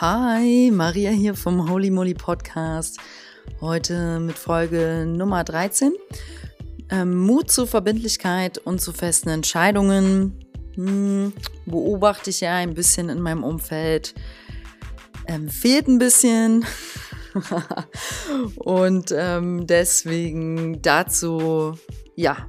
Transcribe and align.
Hi, 0.00 0.70
Maria 0.70 1.10
hier 1.10 1.34
vom 1.34 1.68
Holy 1.68 1.90
Moly 1.90 2.14
Podcast. 2.14 3.00
Heute 3.60 4.20
mit 4.20 4.38
Folge 4.38 5.04
Nummer 5.04 5.42
13. 5.42 5.92
Ähm, 6.88 7.16
Mut 7.16 7.50
zur 7.50 7.66
Verbindlichkeit 7.66 8.58
und 8.58 8.80
zu 8.80 8.92
festen 8.92 9.28
Entscheidungen. 9.28 10.38
Hm, 10.76 11.32
beobachte 11.66 12.30
ich 12.30 12.42
ja 12.42 12.54
ein 12.54 12.74
bisschen 12.74 13.08
in 13.08 13.20
meinem 13.20 13.42
Umfeld. 13.42 14.14
Ähm, 15.26 15.48
fehlt 15.48 15.88
ein 15.88 15.98
bisschen. 15.98 16.64
und 18.54 19.12
ähm, 19.12 19.66
deswegen 19.66 20.80
dazu, 20.80 21.76
ja, 22.14 22.46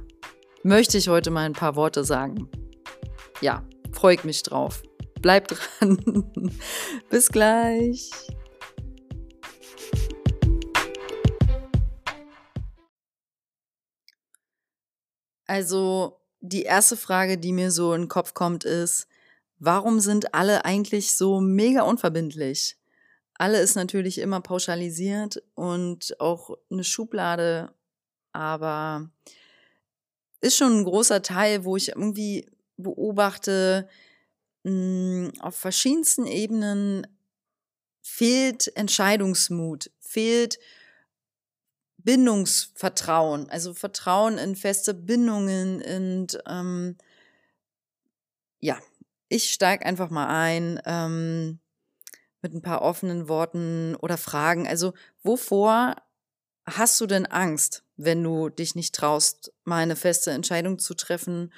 möchte 0.62 0.98
ich 0.98 1.08
heute 1.08 1.32
mal 1.32 1.46
ein 1.46 1.54
paar 1.54 1.74
Worte 1.74 2.04
sagen. 2.04 2.48
Ja, 3.40 3.64
freue 3.90 4.14
ich 4.14 4.22
mich 4.22 4.44
drauf. 4.44 4.84
Bleibt 5.20 5.52
dran. 5.52 6.30
Bis 7.10 7.28
gleich. 7.28 8.10
Also 15.46 16.20
die 16.40 16.62
erste 16.62 16.96
Frage, 16.96 17.36
die 17.36 17.52
mir 17.52 17.70
so 17.70 17.92
in 17.92 18.02
den 18.02 18.08
Kopf 18.08 18.34
kommt, 18.34 18.64
ist, 18.64 19.08
warum 19.58 20.00
sind 20.00 20.32
alle 20.32 20.64
eigentlich 20.64 21.14
so 21.16 21.40
mega 21.40 21.82
unverbindlich? 21.82 22.76
Alle 23.34 23.60
ist 23.60 23.74
natürlich 23.74 24.18
immer 24.18 24.40
pauschalisiert 24.40 25.42
und 25.54 26.18
auch 26.20 26.56
eine 26.70 26.84
Schublade, 26.84 27.74
aber 28.32 29.10
ist 30.40 30.56
schon 30.56 30.78
ein 30.78 30.84
großer 30.84 31.20
Teil, 31.22 31.64
wo 31.64 31.76
ich 31.76 31.88
irgendwie 31.90 32.46
beobachte, 32.76 33.88
hm, 34.64 35.32
auf 35.40 35.56
verschiedensten 35.56 36.26
Ebenen 36.26 37.06
fehlt 38.02 38.74
Entscheidungsmut, 38.76 39.90
fehlt 40.00 40.58
Bindungsvertrauen, 41.98 43.50
also 43.50 43.74
Vertrauen 43.74 44.38
in 44.38 44.56
feste 44.56 44.94
Bindungen 44.94 45.82
und 45.82 46.42
ähm, 46.46 46.96
ja, 48.60 48.78
ich 49.28 49.52
steige 49.52 49.86
einfach 49.86 50.10
mal 50.10 50.26
ein 50.26 50.80
ähm, 50.84 51.60
mit 52.42 52.54
ein 52.54 52.62
paar 52.62 52.82
offenen 52.82 53.28
Worten 53.28 53.96
oder 53.96 54.16
Fragen. 54.16 54.66
Also 54.66 54.94
wovor 55.22 55.96
hast 56.66 57.00
du 57.00 57.06
denn 57.06 57.26
Angst, 57.26 57.84
wenn 57.96 58.22
du 58.22 58.48
dich 58.48 58.74
nicht 58.74 58.94
traust, 58.94 59.52
mal 59.64 59.82
eine 59.82 59.96
feste 59.96 60.30
Entscheidung 60.30 60.78
zu 60.78 60.94
treffen 60.94 61.52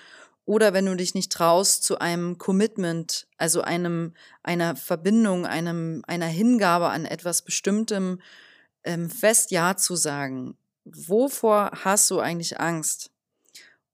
oder 0.44 0.72
wenn 0.72 0.86
du 0.86 0.96
dich 0.96 1.14
nicht 1.14 1.32
traust, 1.32 1.84
zu 1.84 1.98
einem 1.98 2.38
Commitment, 2.38 3.28
also 3.38 3.62
einem, 3.62 4.14
einer 4.42 4.74
Verbindung, 4.74 5.46
einem, 5.46 6.02
einer 6.06 6.26
Hingabe 6.26 6.88
an 6.88 7.04
etwas 7.04 7.42
Bestimmtem 7.42 8.20
ähm, 8.84 9.08
fest 9.08 9.52
Ja 9.52 9.76
zu 9.76 9.94
sagen. 9.94 10.56
Wovor 10.84 11.70
hast 11.84 12.10
du 12.10 12.18
eigentlich 12.18 12.58
Angst? 12.58 13.10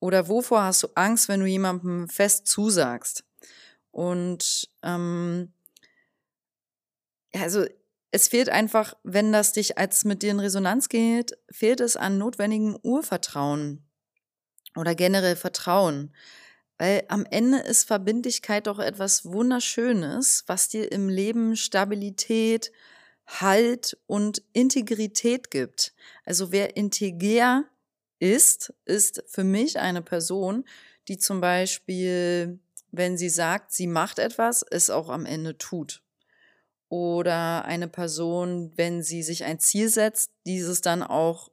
Oder 0.00 0.28
wovor 0.28 0.62
hast 0.62 0.82
du 0.84 0.88
Angst, 0.94 1.28
wenn 1.28 1.40
du 1.40 1.46
jemandem 1.46 2.08
fest 2.08 2.46
zusagst? 2.46 3.24
Und 3.90 4.70
ähm, 4.82 5.52
also 7.34 7.66
es 8.10 8.28
fehlt 8.28 8.48
einfach, 8.48 8.94
wenn 9.02 9.32
das 9.32 9.52
dich 9.52 9.76
als 9.76 10.04
mit 10.04 10.22
dir 10.22 10.30
in 10.30 10.40
Resonanz 10.40 10.88
geht, 10.88 11.36
fehlt 11.50 11.80
es 11.80 11.96
an 11.96 12.16
notwendigem 12.16 12.78
Urvertrauen 12.82 13.87
oder 14.78 14.94
generell 14.94 15.36
Vertrauen. 15.36 16.12
Weil 16.78 17.04
am 17.08 17.26
Ende 17.28 17.58
ist 17.58 17.84
Verbindlichkeit 17.88 18.68
doch 18.68 18.78
etwas 18.78 19.24
Wunderschönes, 19.24 20.44
was 20.46 20.68
dir 20.68 20.90
im 20.92 21.08
Leben 21.08 21.56
Stabilität, 21.56 22.72
Halt 23.26 23.98
und 24.06 24.42
Integrität 24.54 25.50
gibt. 25.50 25.92
Also 26.24 26.50
wer 26.50 26.76
integer 26.76 27.64
ist, 28.20 28.72
ist 28.86 29.22
für 29.26 29.44
mich 29.44 29.78
eine 29.78 30.00
Person, 30.00 30.64
die 31.08 31.18
zum 31.18 31.40
Beispiel, 31.42 32.58
wenn 32.90 33.18
sie 33.18 33.28
sagt, 33.28 33.72
sie 33.72 33.86
macht 33.86 34.18
etwas, 34.18 34.64
es 34.70 34.88
auch 34.88 35.10
am 35.10 35.26
Ende 35.26 35.58
tut. 35.58 36.02
Oder 36.88 37.66
eine 37.66 37.88
Person, 37.88 38.72
wenn 38.76 39.02
sie 39.02 39.22
sich 39.22 39.44
ein 39.44 39.58
Ziel 39.58 39.90
setzt, 39.90 40.30
dieses 40.46 40.80
dann 40.80 41.02
auch 41.02 41.50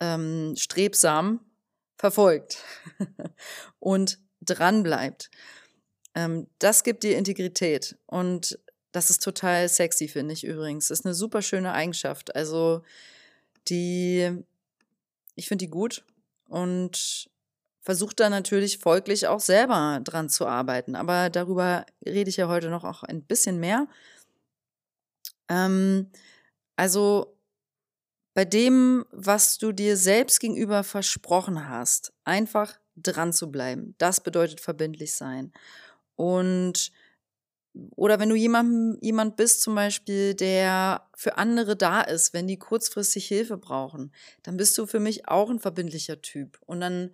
ähm, 0.00 0.54
strebsam 0.56 1.47
verfolgt 1.98 2.64
und 3.80 4.18
dran 4.40 4.82
bleibt. 4.82 5.30
Ähm, 6.14 6.46
das 6.58 6.84
gibt 6.84 7.02
dir 7.02 7.18
Integrität 7.18 7.98
und 8.06 8.58
das 8.92 9.10
ist 9.10 9.22
total 9.22 9.68
sexy, 9.68 10.08
finde 10.08 10.32
ich 10.32 10.44
übrigens. 10.44 10.88
Das 10.88 11.00
ist 11.00 11.06
eine 11.06 11.14
super 11.14 11.42
schöne 11.42 11.72
Eigenschaft. 11.72 12.34
Also 12.34 12.82
die, 13.68 14.42
ich 15.34 15.46
finde 15.48 15.66
die 15.66 15.70
gut 15.70 16.04
und 16.48 17.28
versuche 17.82 18.14
da 18.14 18.30
natürlich 18.30 18.78
folglich 18.78 19.26
auch 19.26 19.40
selber 19.40 20.00
dran 20.02 20.28
zu 20.28 20.46
arbeiten. 20.46 20.94
Aber 20.94 21.30
darüber 21.30 21.84
rede 22.04 22.30
ich 22.30 22.38
ja 22.38 22.48
heute 22.48 22.70
noch 22.70 22.84
auch 22.84 23.02
ein 23.02 23.22
bisschen 23.22 23.60
mehr. 23.60 23.86
Ähm, 25.48 26.10
also 26.76 27.37
bei 28.38 28.44
dem, 28.44 29.04
was 29.10 29.58
du 29.58 29.72
dir 29.72 29.96
selbst 29.96 30.38
gegenüber 30.38 30.84
versprochen 30.84 31.68
hast, 31.68 32.12
einfach 32.22 32.78
dran 32.94 33.32
zu 33.32 33.50
bleiben. 33.50 33.96
Das 33.98 34.20
bedeutet 34.20 34.60
verbindlich 34.60 35.12
sein. 35.12 35.52
Und 36.14 36.92
oder 37.96 38.20
wenn 38.20 38.28
du 38.28 38.36
jemand, 38.36 39.02
jemand 39.02 39.34
bist 39.34 39.62
zum 39.62 39.74
Beispiel, 39.74 40.34
der 40.34 41.08
für 41.16 41.36
andere 41.36 41.74
da 41.74 42.00
ist, 42.00 42.32
wenn 42.32 42.46
die 42.46 42.60
kurzfristig 42.60 43.26
Hilfe 43.26 43.56
brauchen, 43.56 44.12
dann 44.44 44.56
bist 44.56 44.78
du 44.78 44.86
für 44.86 45.00
mich 45.00 45.26
auch 45.26 45.50
ein 45.50 45.58
verbindlicher 45.58 46.22
Typ. 46.22 46.60
Und 46.64 46.80
dann 46.80 47.10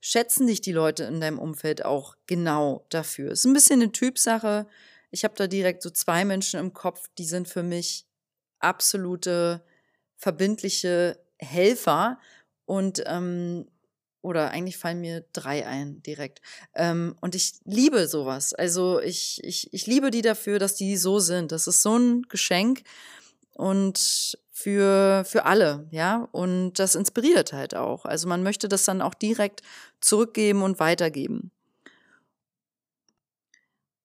schätzen 0.00 0.46
dich 0.46 0.60
die 0.60 0.72
Leute 0.72 1.04
in 1.04 1.22
deinem 1.22 1.38
Umfeld 1.38 1.86
auch 1.86 2.16
genau 2.26 2.84
dafür. 2.90 3.30
Es 3.30 3.38
ist 3.38 3.46
ein 3.46 3.54
bisschen 3.54 3.80
eine 3.80 3.92
Typsache. 3.92 4.66
Ich 5.10 5.24
habe 5.24 5.36
da 5.38 5.46
direkt 5.46 5.82
so 5.82 5.88
zwei 5.88 6.26
Menschen 6.26 6.60
im 6.60 6.74
Kopf, 6.74 7.08
die 7.16 7.24
sind 7.24 7.48
für 7.48 7.62
mich 7.62 8.04
absolute 8.58 9.64
verbindliche 10.16 11.18
Helfer. 11.38 12.18
Und 12.64 13.02
ähm, 13.06 13.66
oder 14.22 14.50
eigentlich 14.50 14.76
fallen 14.76 15.00
mir 15.00 15.24
drei 15.32 15.66
ein 15.66 16.02
direkt. 16.02 16.40
Ähm, 16.74 17.14
und 17.20 17.36
ich 17.36 17.54
liebe 17.64 18.08
sowas. 18.08 18.54
Also 18.54 19.00
ich, 19.00 19.40
ich, 19.44 19.72
ich 19.72 19.86
liebe 19.86 20.10
die 20.10 20.22
dafür, 20.22 20.58
dass 20.58 20.74
die 20.74 20.96
so 20.96 21.20
sind. 21.20 21.52
Das 21.52 21.68
ist 21.68 21.82
so 21.82 21.96
ein 21.96 22.22
Geschenk 22.22 22.82
und 23.54 24.36
für, 24.50 25.24
für 25.24 25.44
alle, 25.44 25.86
ja. 25.90 26.28
Und 26.32 26.74
das 26.74 26.94
inspiriert 26.94 27.52
halt 27.52 27.76
auch. 27.76 28.04
Also 28.04 28.26
man 28.26 28.42
möchte 28.42 28.68
das 28.68 28.84
dann 28.84 29.00
auch 29.00 29.14
direkt 29.14 29.62
zurückgeben 30.00 30.62
und 30.62 30.80
weitergeben. 30.80 31.52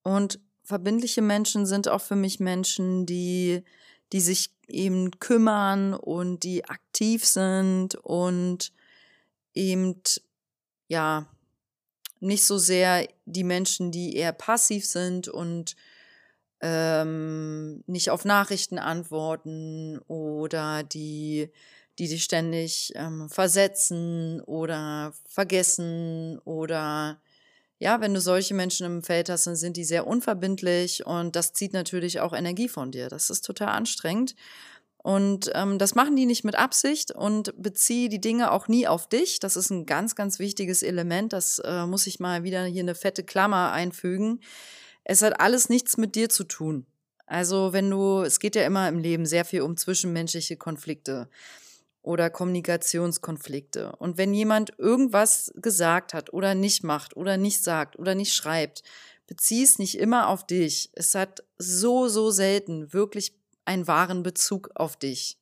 Und 0.03 0.39
verbindliche 0.63 1.22
Menschen 1.22 1.66
sind 1.66 1.88
auch 1.88 2.01
für 2.01 2.16
mich 2.16 2.39
Menschen, 2.39 3.05
die, 3.05 3.63
die 4.11 4.22
sich 4.22 4.51
eben 4.67 5.11
kümmern 5.19 5.94
und 5.94 6.44
die 6.44 6.66
aktiv 6.66 7.25
sind 7.25 7.95
und 7.95 8.72
eben, 9.53 10.01
ja, 10.88 11.27
nicht 12.19 12.45
so 12.45 12.57
sehr 12.57 13.07
die 13.25 13.44
Menschen, 13.44 13.91
die 13.91 14.16
eher 14.16 14.33
passiv 14.33 14.85
sind 14.85 15.27
und 15.27 15.75
ähm, 16.61 17.83
nicht 17.88 18.11
auf 18.11 18.25
Nachrichten 18.25 18.77
antworten 18.77 19.99
oder 20.07 20.83
die, 20.83 21.49
die 21.97 22.07
dich 22.07 22.23
ständig 22.23 22.93
ähm, 22.95 23.29
versetzen 23.29 24.41
oder 24.41 25.13
vergessen 25.25 26.38
oder 26.45 27.19
ja, 27.81 28.00
wenn 28.00 28.14
du 28.14 28.22
solche 28.22 28.53
Menschen 28.53 28.85
im 28.85 29.02
Feld 29.02 29.28
hast, 29.28 29.47
dann 29.47 29.55
sind 29.55 29.76
die 29.76 29.84
sehr 29.84 30.05
unverbindlich 30.05 31.03
und 31.03 31.35
das 31.35 31.53
zieht 31.53 31.73
natürlich 31.73 32.20
auch 32.20 32.32
Energie 32.32 32.70
von 32.70 32.91
dir. 32.91 33.09
Das 33.09 33.32
ist 33.32 33.44
total 33.44 33.70
anstrengend. 33.70 34.35
Und 34.97 35.50
ähm, 35.55 35.79
das 35.79 35.96
machen 35.96 36.16
die 36.16 36.28
nicht 36.28 36.44
mit 36.44 36.53
Absicht 36.53 37.09
und 37.09 37.59
beziehe 37.59 38.08
die 38.08 38.22
Dinge 38.22 38.52
auch 38.52 38.67
nie 38.67 38.88
auf 38.88 39.09
dich. 39.09 39.40
Das 39.40 39.55
ist 39.55 39.72
ein 39.72 39.88
ganz, 39.88 40.16
ganz 40.16 40.38
wichtiges 40.38 40.84
Element. 40.84 41.34
Das 41.34 41.58
äh, 41.58 41.88
muss 41.88 42.05
ich 42.05 42.20
mal 42.20 42.44
wieder 42.44 42.66
hier 42.66 42.84
eine 42.84 42.94
fette 42.94 43.23
Klammer 43.23 43.72
einfügen. 43.72 44.41
Es 45.03 45.23
hat 45.23 45.41
alles 45.41 45.67
nichts 45.67 45.97
mit 45.97 46.14
dir 46.14 46.29
zu 46.29 46.44
tun. 46.44 46.85
Also 47.26 47.73
wenn 47.73 47.90
du, 47.90 48.22
es 48.22 48.40
geht 48.40 48.55
ja 48.55 48.64
immer 48.64 48.88
im 48.90 49.00
Leben 49.00 49.26
sehr 49.26 49.44
viel 49.44 49.64
um 49.64 49.76
zwischenmenschliche 49.76 50.55
Konflikte 50.55 51.29
oder 52.02 52.30
Kommunikationskonflikte. 52.30 53.96
Und 53.98 54.18
wenn 54.18 54.34
jemand 54.34 54.74
irgendwas 54.78 55.52
gesagt 55.56 56.14
hat 56.14 56.34
oder 56.34 56.56
nicht 56.56 56.84
macht 56.84 57.16
oder 57.16 57.38
nicht 57.38 57.64
sagt 57.64 57.98
oder 57.98 58.16
nicht 58.16 58.34
schreibt, 58.34 58.84
bezieh 59.28 59.64
es 59.64 59.80
nicht 59.80 59.98
immer 59.98 60.28
auf 60.28 60.46
dich. 60.46 60.90
Es 60.94 61.16
hat 61.16 61.44
so, 61.58 62.08
so 62.08 62.32
selten 62.32 62.92
wirklich 62.94 63.34
einen 63.66 63.88
wahren 63.88 64.24
Bezug 64.24 64.72
auf 64.76 64.98
dich. 64.98 65.38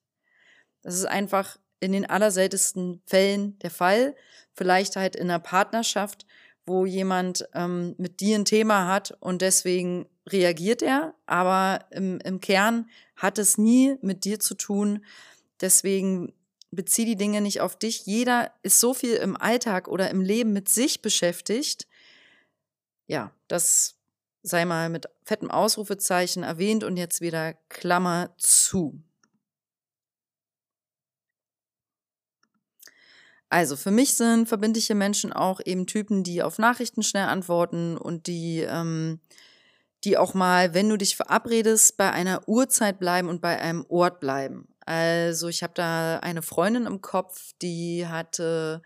Das 0.81 0.95
ist 0.95 1.05
einfach 1.05 1.57
in 1.79 1.93
den 1.93 2.05
allerseltensten 2.05 3.01
Fällen 3.05 3.57
der 3.59 3.71
Fall. 3.71 4.15
Vielleicht 4.53 4.95
halt 4.95 5.15
in 5.15 5.29
einer 5.29 5.39
Partnerschaft, 5.39 6.25
wo 6.65 6.85
jemand 6.85 7.47
ähm, 7.53 7.95
mit 7.97 8.19
dir 8.19 8.37
ein 8.37 8.45
Thema 8.45 8.87
hat 8.87 9.17
und 9.21 9.41
deswegen 9.41 10.07
reagiert 10.27 10.81
er, 10.81 11.15
aber 11.25 11.85
im, 11.91 12.19
im 12.19 12.39
Kern 12.41 12.89
hat 13.15 13.39
es 13.39 13.57
nie 13.57 13.97
mit 14.01 14.23
dir 14.23 14.39
zu 14.39 14.53
tun. 14.53 15.03
Deswegen 15.61 16.33
bezieh 16.71 17.05
die 17.05 17.15
Dinge 17.15 17.41
nicht 17.41 17.61
auf 17.61 17.77
dich. 17.77 18.05
Jeder 18.05 18.51
ist 18.63 18.79
so 18.79 18.93
viel 18.93 19.15
im 19.15 19.35
Alltag 19.35 19.87
oder 19.87 20.09
im 20.09 20.21
Leben 20.21 20.53
mit 20.53 20.69
sich 20.69 21.01
beschäftigt. 21.01 21.87
Ja, 23.07 23.31
das 23.47 23.95
sei 24.43 24.65
mal 24.65 24.89
mit 24.89 25.07
fettem 25.23 25.51
Ausrufezeichen 25.51 26.43
erwähnt 26.43 26.83
und 26.83 26.97
jetzt 26.97 27.21
wieder 27.21 27.53
Klammer 27.69 28.33
zu. 28.37 29.01
Also 33.49 33.75
für 33.75 33.91
mich 33.91 34.13
sind 34.13 34.47
verbindliche 34.47 34.93
Menschen 34.93 35.33
auch 35.33 35.59
eben 35.65 35.87
Typen, 35.87 36.23
die 36.23 36.43
auf 36.43 36.59
Nachrichten 36.59 37.01
schnell 37.01 37.25
antworten 37.25 37.97
und 37.97 38.27
die, 38.27 38.59
ähm, 38.59 39.19
die 40.03 40.17
auch 40.17 40.35
mal, 40.35 40.75
wenn 40.75 40.87
du 40.87 40.97
dich 40.97 41.15
verabredest, 41.15 41.97
bei 41.97 42.11
einer 42.11 42.47
Uhrzeit 42.47 42.99
bleiben 42.99 43.27
und 43.27 43.41
bei 43.41 43.59
einem 43.59 43.85
Ort 43.89 44.19
bleiben. 44.19 44.67
Also 44.89 45.49
ich 45.49 45.61
habe 45.61 45.73
da 45.75 46.17
eine 46.17 46.41
Freundin 46.41 46.87
im 46.87 46.99
Kopf, 46.99 47.53
die 47.61 48.07
hatte, 48.07 48.81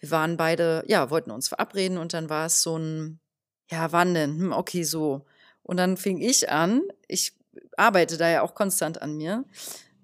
wir 0.00 0.10
waren 0.10 0.36
beide, 0.36 0.84
ja, 0.86 1.08
wollten 1.08 1.30
uns 1.30 1.48
verabreden 1.48 1.96
und 1.96 2.12
dann 2.12 2.28
war 2.28 2.44
es 2.44 2.60
so 2.60 2.76
ein, 2.78 3.18
ja, 3.70 3.90
wann 3.90 4.12
denn? 4.12 4.38
Hm, 4.38 4.52
okay, 4.52 4.82
so. 4.82 5.24
Und 5.62 5.78
dann 5.78 5.96
fing 5.96 6.20
ich 6.20 6.50
an, 6.50 6.82
ich 7.06 7.32
arbeite 7.78 8.18
da 8.18 8.28
ja 8.28 8.42
auch 8.42 8.54
konstant 8.54 9.00
an 9.00 9.16
mir, 9.16 9.46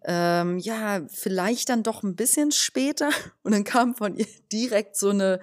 ähm, 0.07 0.59
ja, 0.59 1.03
vielleicht 1.11 1.69
dann 1.69 1.83
doch 1.83 2.03
ein 2.03 2.17
bisschen 2.17 2.51
später. 2.51 3.11
Und 3.43 3.53
dann 3.53 3.65
kam 3.65 3.95
von 3.97 4.17
ihr 4.17 4.27
direkt 4.51 4.97
so 4.97 5.11
eine, 5.11 5.39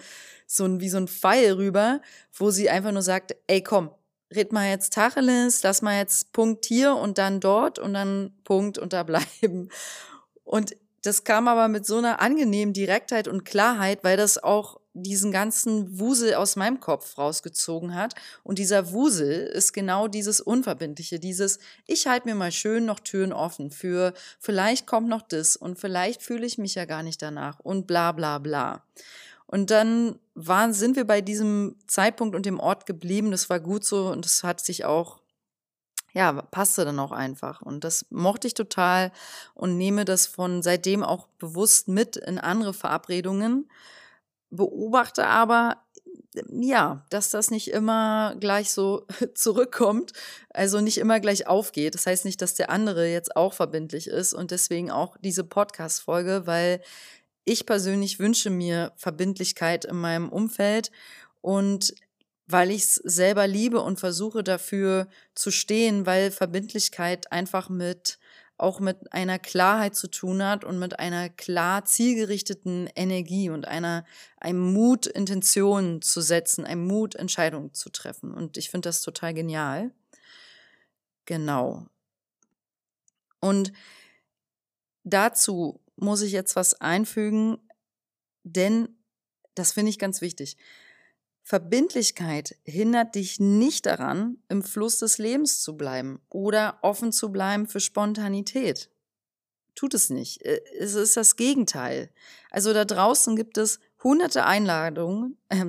so 0.47 0.65
ein, 0.65 0.79
wie 0.79 0.89
so 0.89 0.97
ein 0.97 1.07
Pfeil 1.07 1.53
rüber, 1.53 2.01
wo 2.33 2.49
sie 2.49 2.71
einfach 2.71 2.91
nur 2.91 3.03
sagt, 3.03 3.35
ey, 3.45 3.61
komm, 3.61 3.91
red 4.35 4.51
mal 4.51 4.69
jetzt 4.69 4.93
Tacheles, 4.93 5.63
lass 5.63 5.81
mal 5.81 5.97
jetzt 5.97 6.31
Punkt 6.31 6.65
hier 6.65 6.95
und 6.95 7.17
dann 7.17 7.39
dort 7.39 7.79
und 7.79 7.93
dann 7.93 8.33
Punkt 8.43 8.77
und 8.77 8.93
da 8.93 9.03
bleiben. 9.03 9.69
Und 10.43 10.75
das 11.03 11.23
kam 11.23 11.47
aber 11.47 11.67
mit 11.67 11.85
so 11.85 11.97
einer 11.97 12.21
angenehmen 12.21 12.73
Direktheit 12.73 13.27
und 13.27 13.43
Klarheit, 13.43 14.03
weil 14.03 14.17
das 14.17 14.41
auch 14.41 14.79
diesen 14.93 15.31
ganzen 15.31 15.99
Wusel 15.99 16.35
aus 16.35 16.55
meinem 16.55 16.79
Kopf 16.79 17.17
rausgezogen 17.17 17.95
hat. 17.95 18.13
Und 18.43 18.59
dieser 18.59 18.91
Wusel 18.91 19.47
ist 19.47 19.73
genau 19.73 20.07
dieses 20.07 20.41
Unverbindliche, 20.41 21.19
dieses, 21.19 21.59
ich 21.87 22.07
halte 22.07 22.27
mir 22.27 22.35
mal 22.35 22.51
schön 22.51 22.85
noch 22.85 22.99
Türen 22.99 23.33
offen 23.33 23.71
für, 23.71 24.13
vielleicht 24.39 24.85
kommt 24.87 25.07
noch 25.07 25.21
das 25.21 25.55
und 25.55 25.79
vielleicht 25.79 26.21
fühle 26.21 26.45
ich 26.45 26.57
mich 26.57 26.75
ja 26.75 26.85
gar 26.85 27.03
nicht 27.03 27.21
danach 27.21 27.59
und 27.59 27.87
bla 27.87 28.11
bla 28.11 28.37
bla. 28.39 28.83
Und 29.51 29.69
dann 29.69 30.17
waren, 30.33 30.73
sind 30.73 30.95
wir 30.95 31.05
bei 31.05 31.21
diesem 31.21 31.75
Zeitpunkt 31.87 32.35
und 32.35 32.45
dem 32.45 32.59
Ort 32.59 32.85
geblieben. 32.85 33.31
Das 33.31 33.49
war 33.49 33.59
gut 33.59 33.85
so 33.85 34.07
und 34.07 34.25
das 34.25 34.43
hat 34.43 34.61
sich 34.61 34.85
auch 34.85 35.19
ja, 36.13 36.33
passte 36.33 36.83
dann 36.83 36.99
auch 36.99 37.13
einfach. 37.13 37.61
Und 37.61 37.85
das 37.85 38.05
mochte 38.09 38.45
ich 38.45 38.53
total 38.53 39.13
und 39.53 39.77
nehme 39.77 40.03
das 40.03 40.27
von 40.27 40.61
seitdem 40.61 41.03
auch 41.03 41.27
bewusst 41.39 41.87
mit 41.87 42.17
in 42.17 42.37
andere 42.37 42.73
Verabredungen 42.73 43.69
beobachte 44.51 45.25
aber, 45.25 45.77
ja, 46.49 47.05
dass 47.09 47.29
das 47.29 47.51
nicht 47.51 47.71
immer 47.71 48.35
gleich 48.39 48.71
so 48.71 49.07
zurückkommt, 49.33 50.13
also 50.49 50.79
nicht 50.79 50.97
immer 50.97 51.19
gleich 51.19 51.47
aufgeht. 51.47 51.95
Das 51.95 52.05
heißt 52.05 52.25
nicht, 52.25 52.41
dass 52.41 52.53
der 52.53 52.69
andere 52.69 53.07
jetzt 53.07 53.35
auch 53.35 53.53
verbindlich 53.53 54.07
ist 54.07 54.33
und 54.33 54.51
deswegen 54.51 54.91
auch 54.91 55.17
diese 55.21 55.43
Podcast-Folge, 55.43 56.43
weil 56.45 56.81
ich 57.45 57.65
persönlich 57.65 58.19
wünsche 58.19 58.49
mir 58.49 58.93
Verbindlichkeit 58.95 59.85
in 59.85 59.97
meinem 59.97 60.29
Umfeld 60.29 60.91
und 61.41 61.93
weil 62.47 62.71
ich 62.71 62.83
es 62.83 62.95
selber 62.95 63.47
liebe 63.47 63.79
und 63.81 63.99
versuche 63.99 64.43
dafür 64.43 65.07
zu 65.35 65.51
stehen, 65.51 66.05
weil 66.05 66.31
Verbindlichkeit 66.31 67.31
einfach 67.31 67.69
mit 67.69 68.19
auch 68.61 68.79
mit 68.79 69.11
einer 69.11 69.39
Klarheit 69.39 69.95
zu 69.95 70.07
tun 70.07 70.43
hat 70.43 70.63
und 70.63 70.77
mit 70.77 70.99
einer 70.99 71.29
klar 71.29 71.83
zielgerichteten 71.83 72.87
Energie 72.95 73.49
und 73.49 73.67
einer, 73.67 74.05
einem 74.37 74.59
Mut, 74.73 75.07
Intentionen 75.07 76.03
zu 76.03 76.21
setzen, 76.21 76.63
einem 76.63 76.85
Mut, 76.85 77.15
Entscheidungen 77.15 77.73
zu 77.73 77.89
treffen. 77.89 78.31
Und 78.31 78.57
ich 78.57 78.69
finde 78.69 78.89
das 78.89 79.01
total 79.01 79.33
genial. 79.33 79.91
Genau. 81.25 81.87
Und 83.39 83.73
dazu 85.03 85.81
muss 86.01 86.21
ich 86.21 86.31
jetzt 86.31 86.55
was 86.55 86.79
einfügen, 86.81 87.57
denn 88.43 88.89
das 89.55 89.73
finde 89.73 89.89
ich 89.89 89.99
ganz 89.99 90.21
wichtig. 90.21 90.57
Verbindlichkeit 91.43 92.55
hindert 92.63 93.15
dich 93.15 93.39
nicht 93.39 93.85
daran, 93.85 94.37
im 94.47 94.63
Fluss 94.63 94.99
des 94.99 95.17
Lebens 95.17 95.61
zu 95.61 95.75
bleiben 95.75 96.21
oder 96.29 96.79
offen 96.81 97.11
zu 97.11 97.31
bleiben 97.31 97.67
für 97.67 97.79
Spontanität. 97.79 98.89
Tut 99.75 99.93
es 99.93 100.09
nicht. 100.09 100.41
Äh, 100.43 100.61
es 100.79 100.95
ist 100.95 101.17
das 101.17 101.35
Gegenteil. 101.35 102.09
Also 102.51 102.73
da 102.73 102.85
draußen 102.85 103.35
gibt 103.35 103.57
es 103.57 103.79
hunderte 104.03 104.45
Einladungen, 104.45 105.37
äh, 105.49 105.65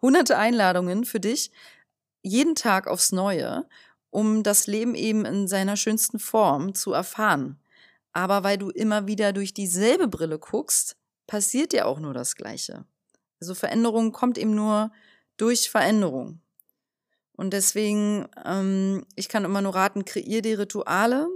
hunderte 0.00 0.38
Einladungen 0.38 1.04
für 1.04 1.20
dich, 1.20 1.50
jeden 2.22 2.54
Tag 2.54 2.86
aufs 2.86 3.12
Neue, 3.12 3.66
um 4.10 4.42
das 4.42 4.66
Leben 4.66 4.94
eben 4.94 5.24
in 5.24 5.48
seiner 5.48 5.76
schönsten 5.76 6.18
Form 6.18 6.74
zu 6.74 6.92
erfahren. 6.92 7.58
Aber 8.16 8.44
weil 8.44 8.56
du 8.56 8.70
immer 8.70 9.06
wieder 9.06 9.34
durch 9.34 9.52
dieselbe 9.52 10.08
Brille 10.08 10.38
guckst, 10.38 10.96
passiert 11.26 11.74
dir 11.74 11.86
auch 11.86 12.00
nur 12.00 12.14
das 12.14 12.34
Gleiche. 12.34 12.86
Also 13.40 13.54
Veränderung 13.54 14.12
kommt 14.12 14.38
eben 14.38 14.54
nur 14.54 14.90
durch 15.36 15.68
Veränderung. 15.68 16.40
Und 17.32 17.52
deswegen, 17.52 18.26
ähm, 18.42 19.04
ich 19.16 19.28
kann 19.28 19.44
immer 19.44 19.60
nur 19.60 19.74
raten, 19.74 20.06
kreier 20.06 20.40
die 20.40 20.54
Rituale, 20.54 21.28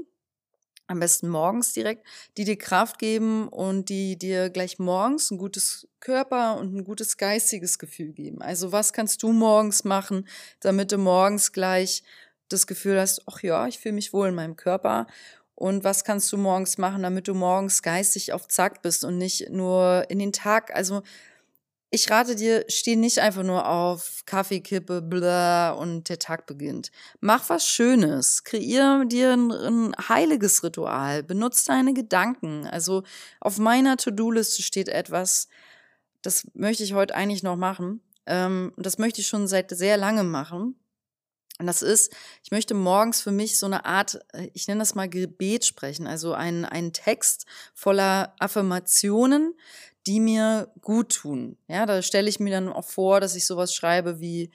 am 0.87 1.01
besten 1.01 1.29
morgens 1.29 1.75
direkt, 1.75 2.07
die 2.39 2.45
dir 2.45 2.57
Kraft 2.57 2.99
geben 2.99 3.49
und 3.49 3.91
die 3.91 4.17
dir 4.17 4.49
gleich 4.49 4.79
morgens 4.79 5.31
ein 5.31 5.37
gutes 5.37 5.87
Körper 6.01 6.57
und 6.57 6.75
ein 6.75 6.85
gutes 6.85 7.19
geistiges 7.19 7.79
Gefühl 7.79 8.15
geben. 8.15 8.41
Also 8.41 8.73
was 8.73 8.95
kannst 8.95 9.23
du 9.23 9.33
morgens 9.33 9.85
machen, 9.85 10.27
damit 10.61 10.93
du 10.93 10.97
morgens 10.97 11.53
gleich 11.53 12.03
das 12.49 12.67
Gefühl 12.67 12.99
hast, 12.99 13.23
ach 13.27 13.43
ja, 13.43 13.67
ich 13.67 13.79
fühle 13.79 13.95
mich 13.95 14.13
wohl 14.13 14.29
in 14.29 14.35
meinem 14.35 14.57
Körper. 14.57 15.07
Und 15.61 15.85
was 15.85 16.05
kannst 16.05 16.33
du 16.33 16.39
morgens 16.39 16.79
machen, 16.79 17.03
damit 17.03 17.29
du 17.29 17.35
morgens 17.35 17.83
geistig 17.83 18.33
auf 18.33 18.49
Zack 18.49 18.81
bist 18.81 19.05
und 19.05 19.19
nicht 19.19 19.51
nur 19.51 20.07
in 20.09 20.19
den 20.19 20.33
Tag, 20.33 20.75
also 20.75 21.03
ich 21.91 22.11
rate 22.11 22.35
dir, 22.35 22.65
steh 22.69 22.97
nicht 22.97 23.19
einfach 23.19 23.43
nur 23.43 23.69
auf 23.69 24.23
Kaffeekippe, 24.25 25.03
bla 25.03 25.73
und 25.73 26.09
der 26.09 26.19
Tag 26.19 26.47
beginnt. 26.47 26.91
Mach 27.21 27.51
was 27.51 27.67
Schönes. 27.67 28.43
Kreier 28.43 29.05
dir 29.05 29.35
ein, 29.35 29.53
ein 29.53 29.95
heiliges 30.09 30.65
Ritual. 30.65 31.25
Benutz 31.25 31.65
deine 31.65 31.93
Gedanken. 31.93 32.67
Also 32.67 33.03
auf 33.39 33.59
meiner 33.59 33.99
To-Do-Liste 33.99 34.63
steht 34.63 34.89
etwas, 34.89 35.49
das 36.23 36.49
möchte 36.55 36.85
ich 36.85 36.95
heute 36.95 37.15
eigentlich 37.15 37.43
noch 37.43 37.57
machen. 37.57 38.01
Ähm, 38.25 38.73
das 38.79 38.97
möchte 38.97 39.21
ich 39.21 39.27
schon 39.27 39.47
seit 39.47 39.71
sehr 39.77 39.99
langem 39.99 40.31
machen. 40.31 40.80
Und 41.61 41.67
das 41.67 41.83
ist, 41.83 42.11
ich 42.43 42.51
möchte 42.51 42.73
morgens 42.73 43.21
für 43.21 43.33
mich 43.33 43.59
so 43.59 43.67
eine 43.67 43.85
Art, 43.85 44.19
äh, 44.33 44.49
ich 44.55 44.67
nenne 44.67 44.81
das 44.81 44.95
mal 44.95 45.11
Gebet 45.11 45.67
sprechen, 45.67 46.07
also 46.07 46.33
einen, 46.33 46.65
einen 46.65 46.95
Text 46.95 47.45
voller 47.75 48.35
Affirmationen, 48.39 49.55
die 50.07 50.21
mir 50.21 50.73
gut 50.81 51.13
tun. 51.15 51.59
Ja, 51.69 51.85
da 51.85 52.01
stelle 52.01 52.31
ich 52.31 52.41
mir 52.41 52.51
dann 52.51 52.69
auch 52.69 52.87
vor, 52.87 53.21
dass 53.21 53.37
ich 53.37 53.47
sowas 53.47 53.75
schreibe 53.75 54.21
wie, 54.21 54.51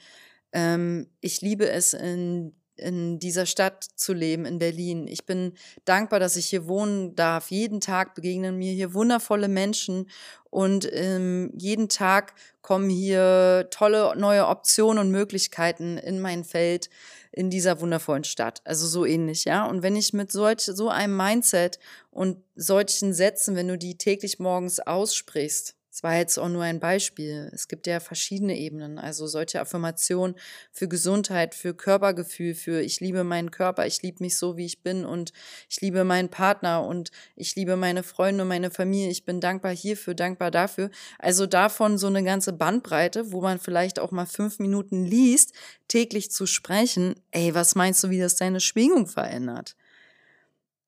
ähm, 0.51 1.07
ich 1.21 1.41
liebe 1.41 1.69
es 1.69 1.93
in 1.93 2.55
in 2.77 3.20
dieser 3.20 3.46
Stadt 3.46 3.84
zu 3.84 4.13
leben, 4.13 4.46
in 4.46 4.60
Berlin. 4.60 5.08
Ich 5.08 5.25
bin 5.25 5.53
dankbar, 5.86 6.20
dass 6.20 6.36
ich 6.36 6.48
hier 6.48 6.67
wohnen 6.67 7.15
darf. 7.15 7.51
Jeden 7.51 7.82
Tag 7.82 8.15
begegnen 8.15 8.58
mir 8.58 8.74
hier 8.74 8.94
wundervolle 8.94 9.48
Menschen 9.48 10.10
und 10.50 10.88
ähm, 10.91 11.51
jeden 11.58 11.89
Tag 11.89 12.34
kommen 12.62 12.89
hier 12.89 13.67
tolle 13.72 14.15
neue 14.17 14.48
Optionen 14.48 15.00
und 15.00 15.12
Möglichkeiten 15.12 15.98
in 15.98 16.22
mein 16.22 16.44
Feld 16.44 16.89
in 17.32 17.50
dieser 17.50 17.82
wundervollen 17.82 18.24
Stadt. 18.24 18.62
Also 18.63 18.88
so 18.88 19.05
ähnlich, 19.05 19.46
ja. 19.46 19.65
Und 19.65 19.84
wenn 19.84 19.96
ich 19.96 20.13
mit 20.13 20.32
solch, 20.32 20.62
so 20.62 20.89
einem 20.89 21.17
Mindset 21.17 21.79
und 22.10 22.38
solchen 22.55 23.13
Sätzen, 23.13 23.55
wenn 23.55 23.67
du 23.67 23.77
die 23.77 23.98
täglich 23.98 24.39
morgens 24.39 24.79
aussprichst, 24.79 25.75
das 25.96 26.04
war 26.04 26.18
jetzt 26.18 26.38
auch 26.38 26.50
nur 26.50 26.64
ein 26.64 26.82
Beispiel. 26.82 27.50
Es 27.54 27.70
gibt 27.70 27.88
ja 27.88 28.02
verschiedene 28.02 28.58
Ebenen. 28.58 29.00
Also 29.00 29.28
solche 29.28 29.62
Affirmationen 29.62 30.36
für 30.74 30.90
Gesundheit, 30.90 31.56
für 31.56 31.74
Körpergefühl, 31.74 32.54
für 32.54 32.82
ich 32.82 33.00
liebe 33.00 33.24
meinen 33.24 33.50
Körper, 33.50 33.88
ich 33.88 34.02
liebe 34.02 34.22
mich 34.22 34.36
so, 34.36 34.58
wie 34.58 34.66
ich 34.66 34.84
bin 34.84 35.06
und 35.06 35.32
ich 35.70 35.80
liebe 35.80 36.04
meinen 36.04 36.28
Partner 36.28 36.86
und 36.86 37.12
ich 37.38 37.56
liebe 37.56 37.78
meine 37.78 38.04
Freunde 38.04 38.42
und 38.42 38.50
meine 38.50 38.72
Familie. 38.72 39.10
Ich 39.10 39.24
bin 39.24 39.40
dankbar 39.40 39.74
hierfür, 39.74 40.16
dankbar 40.16 40.52
dafür. 40.52 40.90
Also 41.18 41.46
davon 41.46 41.98
so 41.98 42.08
eine 42.08 42.25
ganze 42.25 42.52
Bandbreite, 42.52 43.32
wo 43.32 43.40
man 43.40 43.58
vielleicht 43.58 43.98
auch 43.98 44.12
mal 44.12 44.25
fünf 44.25 44.60
Minuten 44.60 45.06
liest, 45.06 45.54
täglich 45.88 46.30
zu 46.30 46.46
sprechen. 46.46 47.16
Ey, 47.32 47.56
was 47.56 47.74
meinst 47.74 48.04
du, 48.04 48.10
wie 48.10 48.20
das 48.20 48.36
deine 48.36 48.60
Schwingung 48.60 49.08
verändert? 49.08 49.78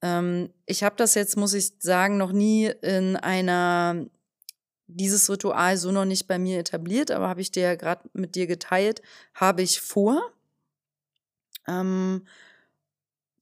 Ähm, 0.02 0.50
ich 0.66 0.84
habe 0.84 0.98
das 0.98 1.16
jetzt, 1.16 1.38
muss 1.38 1.54
ich 1.54 1.72
sagen, 1.80 2.18
noch 2.18 2.34
nie 2.34 2.66
in 2.82 3.16
einer 3.16 4.06
dieses 4.88 5.30
Ritual 5.30 5.78
so 5.78 5.92
noch 5.92 6.06
nicht 6.06 6.28
bei 6.28 6.40
mir 6.40 6.60
etabliert, 6.60 7.12
aber 7.12 7.28
habe 7.28 7.42
ich 7.42 7.52
dir 7.52 7.64
ja 7.64 7.76
gerade 7.76 8.10
mit 8.14 8.36
dir 8.36 8.48
geteilt, 8.48 9.02
habe 9.34 9.62
ich 9.62 9.82
vor. 9.82 10.22
ähm, 11.68 12.24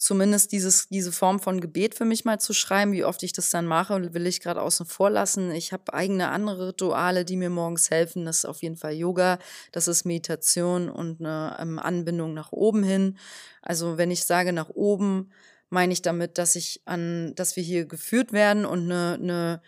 zumindest 0.05 0.51
dieses, 0.51 0.87
diese 0.89 1.11
Form 1.11 1.39
von 1.39 1.59
Gebet 1.61 1.95
für 1.95 2.05
mich 2.05 2.25
mal 2.25 2.39
zu 2.39 2.53
schreiben. 2.53 2.91
Wie 2.91 3.03
oft 3.03 3.23
ich 3.23 3.33
das 3.33 3.49
dann 3.49 3.65
mache, 3.65 4.13
will 4.13 4.27
ich 4.27 4.39
gerade 4.39 4.61
außen 4.61 4.85
vor 4.85 5.09
lassen. 5.09 5.51
Ich 5.51 5.73
habe 5.73 5.93
eigene 5.93 6.29
andere 6.29 6.69
Rituale, 6.69 7.25
die 7.25 7.37
mir 7.37 7.49
morgens 7.49 7.89
helfen. 7.89 8.25
Das 8.25 8.39
ist 8.39 8.45
auf 8.45 8.61
jeden 8.61 8.77
Fall 8.77 8.93
Yoga, 8.93 9.39
das 9.71 9.87
ist 9.87 10.05
Meditation 10.05 10.89
und 10.89 11.21
eine 11.21 11.57
ähm, 11.59 11.79
Anbindung 11.79 12.33
nach 12.33 12.51
oben 12.51 12.83
hin. 12.83 13.17
Also 13.61 13.97
wenn 13.97 14.11
ich 14.11 14.25
sage 14.25 14.53
nach 14.53 14.69
oben, 14.69 15.31
meine 15.69 15.93
ich 15.93 16.01
damit, 16.01 16.37
dass 16.37 16.55
ich 16.55 16.81
an, 16.85 17.33
dass 17.35 17.55
wir 17.55 17.63
hier 17.63 17.85
geführt 17.85 18.31
werden 18.31 18.65
und 18.65 18.91
eine, 18.91 19.17
eine 19.19 19.61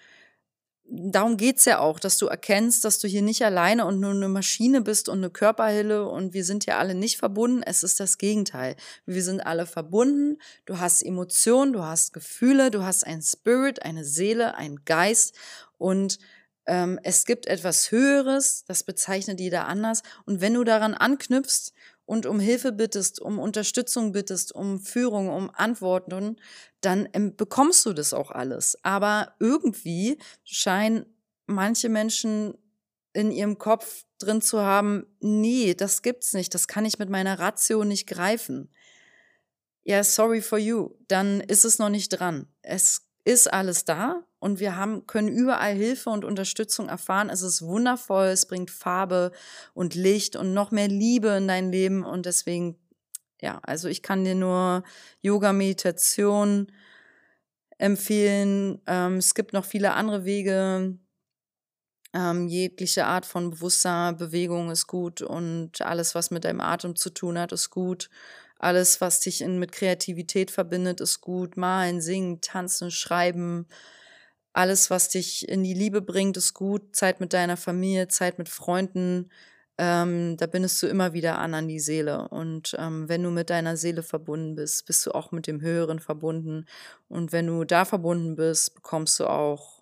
darum 0.89 1.37
geht's 1.37 1.65
ja 1.65 1.79
auch, 1.79 1.99
dass 1.99 2.17
du 2.17 2.27
erkennst, 2.27 2.85
dass 2.85 2.99
du 2.99 3.07
hier 3.07 3.21
nicht 3.21 3.43
alleine 3.43 3.85
und 3.85 3.99
nur 3.99 4.11
eine 4.11 4.29
Maschine 4.29 4.81
bist 4.81 5.09
und 5.09 5.17
eine 5.17 5.29
Körperhille 5.29 6.07
und 6.07 6.33
wir 6.33 6.45
sind 6.45 6.65
ja 6.65 6.77
alle 6.77 6.95
nicht 6.95 7.17
verbunden. 7.17 7.61
Es 7.63 7.83
ist 7.83 7.99
das 7.99 8.17
Gegenteil. 8.17 8.75
Wir 9.05 9.23
sind 9.23 9.41
alle 9.41 9.65
verbunden. 9.65 10.37
Du 10.65 10.79
hast 10.79 11.01
Emotionen, 11.01 11.73
du 11.73 11.83
hast 11.83 12.13
Gefühle, 12.13 12.71
du 12.71 12.83
hast 12.83 13.05
ein 13.05 13.21
Spirit, 13.21 13.83
eine 13.83 14.05
Seele, 14.05 14.55
einen 14.55 14.83
Geist 14.85 15.35
und 15.77 16.19
ähm, 16.65 16.99
es 17.03 17.25
gibt 17.25 17.47
etwas 17.47 17.91
Höheres, 17.91 18.63
das 18.67 18.83
bezeichnet 18.83 19.39
jeder 19.39 19.67
anders. 19.67 20.03
Und 20.25 20.41
wenn 20.41 20.53
du 20.53 20.63
daran 20.63 20.93
anknüpfst 20.93 21.73
und 22.07 22.25
um 22.25 22.39
Hilfe 22.39 22.71
bittest, 22.71 23.21
um 23.21 23.37
Unterstützung 23.37 24.13
bittest, 24.13 24.55
um 24.55 24.79
Führung, 24.79 25.29
um 25.29 25.51
Antworten, 25.53 26.37
dann 26.81 27.07
ähm, 27.13 27.35
bekommst 27.35 27.85
du 27.85 27.91
das 27.93 28.13
auch 28.13 28.31
alles. 28.31 28.77
Aber 28.81 29.35
irgendwie 29.39 30.17
scheinen 30.45 31.05
manche 31.47 31.89
Menschen 31.89 32.57
in 33.11 33.29
ihrem 33.29 33.57
Kopf 33.57 34.05
drin 34.19 34.41
zu 34.41 34.61
haben, 34.61 35.05
nee, 35.19 35.73
das 35.73 36.01
gibt's 36.01 36.33
nicht, 36.33 36.53
das 36.53 36.67
kann 36.69 36.85
ich 36.85 36.97
mit 36.97 37.09
meiner 37.09 37.39
Ratio 37.39 37.83
nicht 37.83 38.07
greifen. 38.07 38.73
Ja, 39.83 40.01
sorry 40.03 40.41
for 40.41 40.57
you, 40.57 40.91
dann 41.09 41.41
ist 41.41 41.65
es 41.65 41.77
noch 41.77 41.89
nicht 41.89 42.09
dran. 42.09 42.47
Es 42.61 43.06
ist 43.27 43.51
alles 43.51 43.83
da 43.83 44.23
und 44.39 44.61
wir 44.61 44.77
haben, 44.77 45.05
können 45.05 45.27
überall 45.27 45.75
Hilfe 45.75 46.09
und 46.09 46.23
Unterstützung 46.23 46.87
erfahren. 46.87 47.29
Es 47.29 47.41
ist 47.41 47.61
wundervoll, 47.61 48.27
es 48.27 48.45
bringt 48.45 48.71
Farbe 48.71 49.33
und 49.73 49.95
Licht 49.95 50.37
und 50.37 50.53
noch 50.53 50.71
mehr 50.71 50.87
Liebe 50.87 51.27
in 51.31 51.49
dein 51.49 51.69
Leben 51.69 52.05
und 52.05 52.25
deswegen, 52.25 52.77
ja, 53.41 53.59
also 53.63 53.89
ich 53.89 54.01
kann 54.01 54.23
dir 54.23 54.33
nur 54.33 54.83
Yoga, 55.19 55.51
Meditation 55.51 56.71
empfehlen. 57.77 58.81
Ähm, 58.87 59.17
es 59.17 59.35
gibt 59.35 59.51
noch 59.51 59.65
viele 59.65 59.93
andere 59.93 60.23
Wege. 60.23 60.97
Ähm, 62.13 62.47
jegliche 62.47 63.07
Art 63.07 63.25
von 63.25 63.49
bewusster 63.49 64.13
Bewegung 64.13 64.71
ist 64.71 64.87
gut 64.87 65.21
und 65.21 65.81
alles, 65.81 66.15
was 66.15 66.31
mit 66.31 66.45
deinem 66.45 66.61
Atem 66.61 66.95
zu 66.95 67.09
tun 67.09 67.37
hat, 67.37 67.51
ist 67.51 67.71
gut. 67.71 68.09
Alles, 68.59 69.01
was 69.01 69.19
dich 69.19 69.41
in, 69.41 69.59
mit 69.59 69.71
Kreativität 69.71 70.51
verbindet, 70.51 71.01
ist 71.01 71.21
gut. 71.21 71.57
Malen, 71.57 72.01
singen, 72.01 72.41
tanzen, 72.41 72.91
schreiben. 72.91 73.67
Alles, 74.53 74.89
was 74.89 75.09
dich 75.09 75.47
in 75.47 75.63
die 75.63 75.73
Liebe 75.73 76.01
bringt, 76.01 76.37
ist 76.37 76.53
gut. 76.53 76.95
Zeit 76.95 77.19
mit 77.19 77.33
deiner 77.33 77.57
Familie, 77.57 78.07
Zeit 78.07 78.39
mit 78.39 78.49
Freunden. 78.49 79.29
Ähm, 79.77 80.37
da 80.37 80.47
bindest 80.47 80.81
du 80.81 80.87
immer 80.87 81.13
wieder 81.13 81.37
an 81.37 81.53
an 81.53 81.67
die 81.67 81.79
Seele. 81.79 82.27
Und 82.29 82.75
ähm, 82.79 83.07
wenn 83.07 83.21
du 83.21 83.29
mit 83.29 83.49
deiner 83.51 83.77
Seele 83.77 84.01
verbunden 84.01 84.55
bist, 84.55 84.85
bist 84.87 85.05
du 85.05 85.11
auch 85.11 85.31
mit 85.31 85.45
dem 85.45 85.61
Höheren 85.61 85.99
verbunden. 85.99 86.65
Und 87.07 87.31
wenn 87.31 87.47
du 87.47 87.63
da 87.63 87.85
verbunden 87.85 88.35
bist, 88.35 88.73
bekommst 88.73 89.19
du 89.19 89.27
auch 89.27 89.76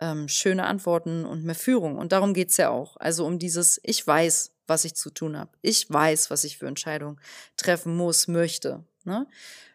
ähm, 0.00 0.28
schöne 0.28 0.66
Antworten 0.66 1.24
und 1.24 1.44
mehr 1.44 1.54
Führung. 1.54 1.98
Und 1.98 2.12
darum 2.12 2.34
geht's 2.34 2.56
ja 2.56 2.70
auch. 2.70 2.96
Also 2.96 3.26
um 3.26 3.38
dieses, 3.38 3.80
ich 3.82 4.06
weiß, 4.06 4.52
was 4.66 4.84
ich 4.84 4.94
zu 4.94 5.10
tun 5.10 5.36
habe. 5.36 5.50
Ich 5.62 5.90
weiß, 5.90 6.30
was 6.30 6.44
ich 6.44 6.58
für 6.58 6.66
Entscheidungen 6.66 7.20
treffen 7.56 7.96
muss, 7.96 8.28
möchte. 8.28 8.84
Ne? 9.04 9.26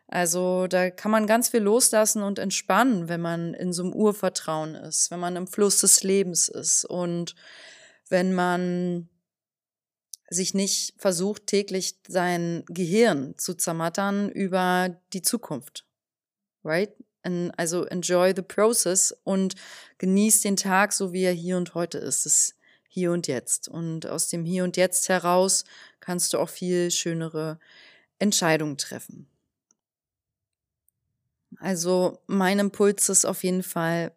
Also 0.08 0.68
da 0.68 0.92
kann 0.92 1.12
man 1.12 1.28
ganz 1.28 1.50
viel 1.50 1.62
loslassen 1.62 2.22
und 2.22 2.40
entspannen, 2.40 3.10
wenn 3.10 3.22
man 3.22 3.54
in 3.54 3.74
so 3.74 3.84
einem 3.84 3.94
Urvertrauen 3.94 4.76
ist, 4.76 5.10
wenn 5.12 5.20
man 5.20 5.36
im 5.36 5.48
Fluss 5.48 5.80
des 5.82 6.04
Lebens 6.04 6.50
ist 6.50 6.86
und 6.86 7.36
wenn 8.10 8.34
man 8.34 9.10
sich 10.30 10.54
nicht 10.54 10.94
versucht, 10.98 11.48
täglich 11.48 12.00
sein 12.08 12.64
Gehirn 12.68 13.36
zu 13.38 13.56
zermattern 13.56 14.30
über 14.30 14.96
die 15.14 15.22
Zukunft. 15.22 15.86
Right? 16.64 16.94
Also 17.58 17.86
enjoy 17.86 18.34
the 18.36 18.42
process 18.42 19.16
und 19.24 19.56
genieß 19.98 20.42
den 20.42 20.58
Tag, 20.58 20.94
so 20.94 21.14
wie 21.14 21.24
er 21.24 21.34
hier 21.34 21.58
und 21.58 21.74
heute 21.74 21.98
ist. 21.98 22.26
Das 22.26 22.56
hier 22.94 23.12
und 23.12 23.28
jetzt. 23.28 23.68
Und 23.68 24.06
aus 24.06 24.28
dem 24.28 24.46
Hier 24.46 24.64
und 24.64 24.78
Jetzt 24.78 25.10
heraus 25.10 25.64
kannst 26.00 26.34
du 26.34 26.38
auch 26.38 26.50
viel 26.50 26.92
schönere 26.92 27.60
Entscheidungen 28.20 28.78
treffen. 28.78 29.28
Also 31.60 32.20
mein 32.28 32.60
Impuls 32.60 33.10
ist 33.10 33.26
auf 33.26 33.44
jeden 33.44 33.64
Fall, 33.64 34.12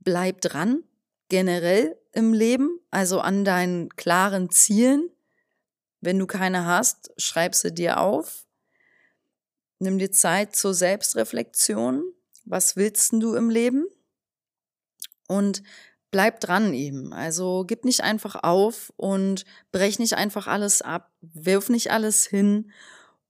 bleib 0.00 0.42
dran, 0.42 0.84
generell 1.30 1.96
im 2.12 2.34
Leben, 2.34 2.80
also 2.90 3.20
an 3.20 3.46
deinen 3.46 3.88
klaren 3.96 4.50
Zielen. 4.50 5.08
Wenn 6.02 6.18
du 6.18 6.26
keine 6.26 6.66
hast, 6.66 7.10
schreib 7.16 7.54
sie 7.54 7.72
dir 7.72 7.98
auf. 7.98 8.44
Nimm 9.78 9.98
dir 9.98 10.12
Zeit 10.12 10.54
zur 10.54 10.74
Selbstreflexion. 10.74 12.02
Was 12.48 12.76
willst 12.76 13.12
du 13.12 13.34
im 13.34 13.50
Leben? 13.50 13.86
Und 15.26 15.62
bleib 16.10 16.40
dran 16.40 16.72
eben. 16.72 17.12
Also 17.12 17.64
gib 17.66 17.84
nicht 17.84 18.02
einfach 18.02 18.36
auf 18.42 18.92
und 18.96 19.44
brech 19.72 19.98
nicht 19.98 20.14
einfach 20.14 20.46
alles 20.46 20.82
ab, 20.82 21.12
wirf 21.20 21.68
nicht 21.68 21.90
alles 21.90 22.26
hin 22.26 22.70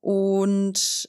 und 0.00 1.08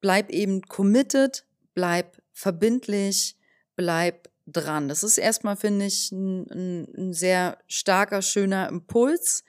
bleib 0.00 0.30
eben 0.30 0.62
committed, 0.62 1.44
bleib 1.74 2.22
verbindlich, 2.32 3.36
bleib 3.76 4.30
dran. 4.46 4.88
Das 4.88 5.02
ist 5.02 5.18
erstmal, 5.18 5.56
finde 5.56 5.86
ich, 5.86 6.10
ein, 6.12 6.86
ein, 6.96 7.12
sehr 7.12 7.58
starker, 7.68 8.22
schöner 8.22 8.68
Impuls 8.68 9.44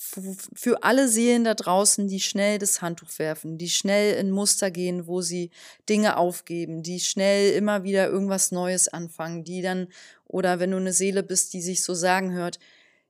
für 0.00 0.84
alle 0.84 1.08
Seelen 1.08 1.42
da 1.42 1.54
draußen, 1.54 2.06
die 2.06 2.20
schnell 2.20 2.58
das 2.58 2.80
Handtuch 2.80 3.18
werfen, 3.18 3.58
die 3.58 3.68
schnell 3.68 4.14
in 4.14 4.30
Muster 4.30 4.70
gehen, 4.70 5.08
wo 5.08 5.22
sie 5.22 5.50
Dinge 5.88 6.16
aufgeben, 6.16 6.84
die 6.84 7.00
schnell 7.00 7.52
immer 7.54 7.82
wieder 7.82 8.06
irgendwas 8.06 8.52
Neues 8.52 8.86
anfangen, 8.86 9.42
die 9.42 9.60
dann, 9.60 9.88
oder 10.24 10.60
wenn 10.60 10.70
du 10.70 10.76
eine 10.76 10.92
Seele 10.92 11.24
bist, 11.24 11.52
die 11.52 11.62
sich 11.62 11.82
so 11.82 11.94
sagen 11.94 12.32
hört, 12.32 12.60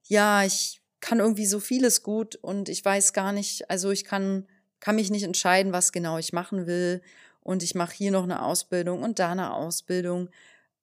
ja, 0.05 0.45
ich 0.45 0.81
kann 1.01 1.21
irgendwie 1.21 1.45
so 1.45 1.61
vieles 1.61 2.03
gut 2.03 2.37
und 2.37 2.71
ich 2.71 2.83
weiß 2.83 3.13
gar 3.13 3.33
nicht, 3.33 3.69
also 3.69 3.91
ich 3.91 4.05
kann, 4.05 4.47
kann 4.81 4.97
mich 4.97 5.11
nicht 5.11 5.25
entscheiden, 5.25 5.73
was 5.75 5.93
genau 5.93 6.17
ich 6.17 6.33
machen 6.33 6.67
will 6.67 7.03
und 7.43 7.63
ich 7.63 7.75
mache 7.75 7.95
hier 7.95 8.13
noch 8.13 8.25
eine 8.25 8.43
Ausbildung 8.43 9.03
und 9.03 9.19
da 9.19 9.33
eine 9.33 9.53
Ausbildung. 9.53 10.31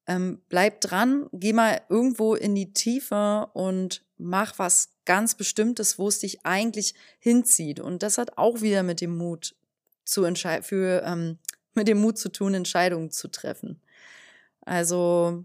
Ähm, 0.07 0.41
bleib 0.49 0.81
dran, 0.81 1.27
geh 1.33 1.53
mal 1.53 1.81
irgendwo 1.89 2.35
in 2.35 2.53
die 2.53 2.73
Tiefe 2.73 3.49
und 3.53 4.03
mach 4.17 4.59
was 4.59 4.89
ganz 5.05 5.35
Bestimmtes, 5.35 5.97
wo 5.97 6.07
es 6.07 6.19
dich 6.19 6.45
eigentlich 6.45 6.93
hinzieht. 7.19 7.79
Und 7.79 8.03
das 8.03 8.17
hat 8.17 8.37
auch 8.37 8.61
wieder 8.61 8.83
mit 8.83 9.01
dem 9.01 9.17
Mut 9.17 9.55
zu 10.03 10.23
entscheiden, 10.23 10.63
für 10.63 11.01
ähm, 11.03 11.39
mit 11.73 11.87
dem 11.87 11.99
Mut 11.99 12.17
zu 12.17 12.29
tun, 12.29 12.53
Entscheidungen 12.53 13.09
zu 13.09 13.27
treffen. 13.29 13.81
Also 14.61 15.43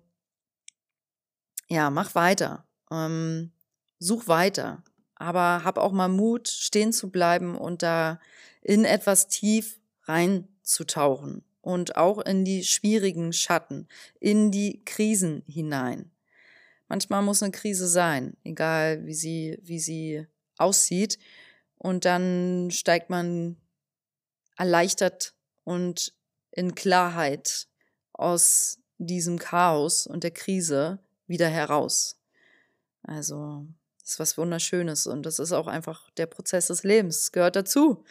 ja, 1.68 1.88
mach 1.88 2.14
weiter, 2.14 2.66
ähm, 2.90 3.52
such 3.98 4.28
weiter, 4.28 4.82
aber 5.14 5.64
hab 5.64 5.78
auch 5.78 5.92
mal 5.92 6.08
Mut, 6.08 6.48
stehen 6.48 6.92
zu 6.92 7.10
bleiben 7.10 7.56
und 7.56 7.82
da 7.82 8.20
in 8.62 8.84
etwas 8.84 9.28
tief 9.28 9.78
reinzutauchen 10.04 11.44
und 11.62 11.96
auch 11.96 12.18
in 12.18 12.44
die 12.44 12.64
schwierigen 12.64 13.32
Schatten, 13.32 13.88
in 14.18 14.50
die 14.50 14.82
Krisen 14.84 15.42
hinein. 15.46 16.10
Manchmal 16.88 17.22
muss 17.22 17.42
eine 17.42 17.52
Krise 17.52 17.86
sein, 17.86 18.36
egal 18.44 19.06
wie 19.06 19.14
sie, 19.14 19.58
wie 19.62 19.78
sie 19.78 20.26
aussieht. 20.58 21.18
Und 21.78 22.04
dann 22.04 22.70
steigt 22.72 23.10
man 23.10 23.56
erleichtert 24.56 25.34
und 25.64 26.12
in 26.50 26.74
Klarheit 26.74 27.68
aus 28.12 28.78
diesem 28.98 29.38
Chaos 29.38 30.06
und 30.06 30.24
der 30.24 30.30
Krise 30.30 30.98
wieder 31.26 31.48
heraus. 31.48 32.18
Also, 33.02 33.66
das 34.00 34.10
ist 34.10 34.18
was 34.18 34.36
Wunderschönes 34.36 35.06
und 35.06 35.24
das 35.24 35.38
ist 35.38 35.52
auch 35.52 35.68
einfach 35.68 36.10
der 36.10 36.26
Prozess 36.26 36.66
des 36.66 36.82
Lebens. 36.82 37.22
Es 37.22 37.32
gehört 37.32 37.56
dazu. 37.56 38.04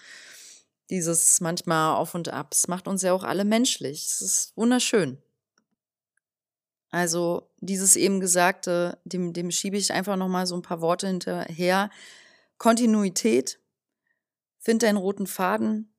Dieses 0.89 1.39
manchmal 1.41 1.95
Auf 1.95 2.15
und 2.15 2.29
Ab. 2.29 2.49
Es 2.51 2.67
macht 2.67 2.87
uns 2.87 3.01
ja 3.01 3.13
auch 3.13 3.23
alle 3.23 3.45
menschlich. 3.45 4.07
Es 4.07 4.21
ist 4.21 4.57
wunderschön. 4.57 5.21
Also 6.89 7.51
dieses 7.59 7.95
eben 7.95 8.19
Gesagte, 8.19 8.99
dem, 9.03 9.33
dem 9.33 9.51
schiebe 9.51 9.77
ich 9.77 9.93
einfach 9.93 10.15
nochmal 10.15 10.47
so 10.47 10.55
ein 10.55 10.63
paar 10.63 10.81
Worte 10.81 11.07
hinterher. 11.07 11.91
Kontinuität, 12.57 13.59
find 14.57 14.81
deinen 14.81 14.97
roten 14.97 15.27
Faden, 15.27 15.93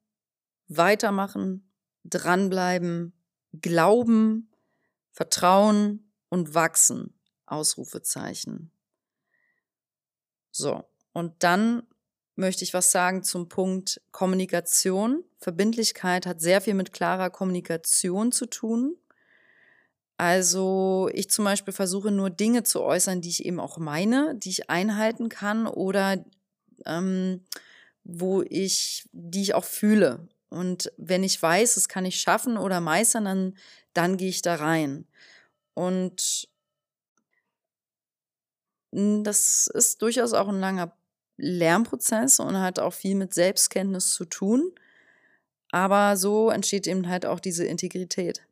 weitermachen, 0.66 1.72
dranbleiben, 2.04 3.12
glauben, 3.52 4.50
vertrauen 5.12 6.12
und 6.28 6.54
wachsen. 6.54 7.14
Ausrufezeichen. 7.46 8.70
So, 10.52 10.84
und 11.12 11.42
dann 11.42 11.82
möchte 12.36 12.64
ich 12.64 12.74
was 12.74 12.90
sagen 12.90 13.22
zum 13.22 13.48
Punkt 13.48 14.00
Kommunikation. 14.12 15.24
Verbindlichkeit 15.38 16.26
hat 16.26 16.40
sehr 16.40 16.60
viel 16.60 16.74
mit 16.74 16.92
klarer 16.92 17.30
Kommunikation 17.30 18.32
zu 18.32 18.46
tun. 18.46 18.96
Also 20.16 21.08
ich 21.14 21.30
zum 21.30 21.46
Beispiel 21.46 21.72
versuche 21.72 22.10
nur 22.10 22.28
Dinge 22.28 22.62
zu 22.62 22.82
äußern, 22.82 23.22
die 23.22 23.30
ich 23.30 23.44
eben 23.44 23.58
auch 23.58 23.78
meine, 23.78 24.34
die 24.34 24.50
ich 24.50 24.68
einhalten 24.68 25.30
kann 25.30 25.66
oder 25.66 26.22
ähm, 26.84 27.44
wo 28.04 28.42
ich, 28.42 29.08
die 29.12 29.42
ich 29.42 29.54
auch 29.54 29.64
fühle. 29.64 30.28
Und 30.50 30.92
wenn 30.98 31.22
ich 31.24 31.40
weiß, 31.40 31.76
das 31.76 31.88
kann 31.88 32.04
ich 32.04 32.20
schaffen 32.20 32.58
oder 32.58 32.80
meistern, 32.80 33.24
dann, 33.24 33.54
dann 33.94 34.16
gehe 34.16 34.28
ich 34.28 34.42
da 34.42 34.56
rein. 34.56 35.06
Und 35.74 36.48
das 38.92 39.68
ist 39.68 40.02
durchaus 40.02 40.32
auch 40.32 40.48
ein 40.48 40.60
langer 40.60 40.92
Lernprozess 41.40 42.40
und 42.40 42.58
hat 42.60 42.78
auch 42.78 42.92
viel 42.92 43.14
mit 43.14 43.34
Selbstkenntnis 43.34 44.14
zu 44.14 44.24
tun. 44.24 44.72
Aber 45.72 46.16
so 46.16 46.50
entsteht 46.50 46.86
eben 46.86 47.08
halt 47.08 47.26
auch 47.26 47.40
diese 47.40 47.64
Integrität. 47.64 48.42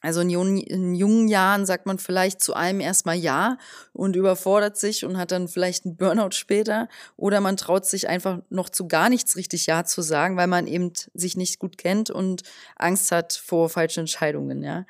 Also 0.00 0.20
in 0.20 0.30
jungen, 0.30 0.58
in 0.58 0.94
jungen 0.94 1.26
Jahren 1.26 1.66
sagt 1.66 1.86
man 1.86 1.98
vielleicht 1.98 2.40
zu 2.40 2.54
allem 2.54 2.78
erstmal 2.78 3.16
Ja 3.16 3.58
und 3.92 4.14
überfordert 4.14 4.76
sich 4.76 5.04
und 5.04 5.16
hat 5.18 5.32
dann 5.32 5.48
vielleicht 5.48 5.84
einen 5.84 5.96
Burnout 5.96 6.30
später. 6.32 6.88
Oder 7.16 7.40
man 7.40 7.56
traut 7.56 7.84
sich 7.84 8.08
einfach 8.08 8.38
noch 8.48 8.68
zu 8.68 8.86
gar 8.86 9.08
nichts 9.08 9.34
richtig 9.36 9.66
Ja 9.66 9.84
zu 9.84 10.02
sagen, 10.02 10.36
weil 10.36 10.46
man 10.46 10.68
eben 10.68 10.92
sich 11.14 11.36
nicht 11.36 11.58
gut 11.58 11.78
kennt 11.78 12.10
und 12.10 12.42
Angst 12.76 13.10
hat 13.10 13.32
vor 13.32 13.68
falschen 13.68 14.00
Entscheidungen, 14.00 14.62
ja. 14.62 14.86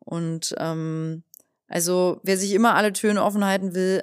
Und 0.00 0.54
ähm, 0.58 1.22
also 1.68 2.20
wer 2.22 2.36
sich 2.36 2.52
immer 2.52 2.74
alle 2.74 2.92
Türen 2.92 3.16
offen 3.16 3.44
halten 3.44 3.74
will, 3.74 4.02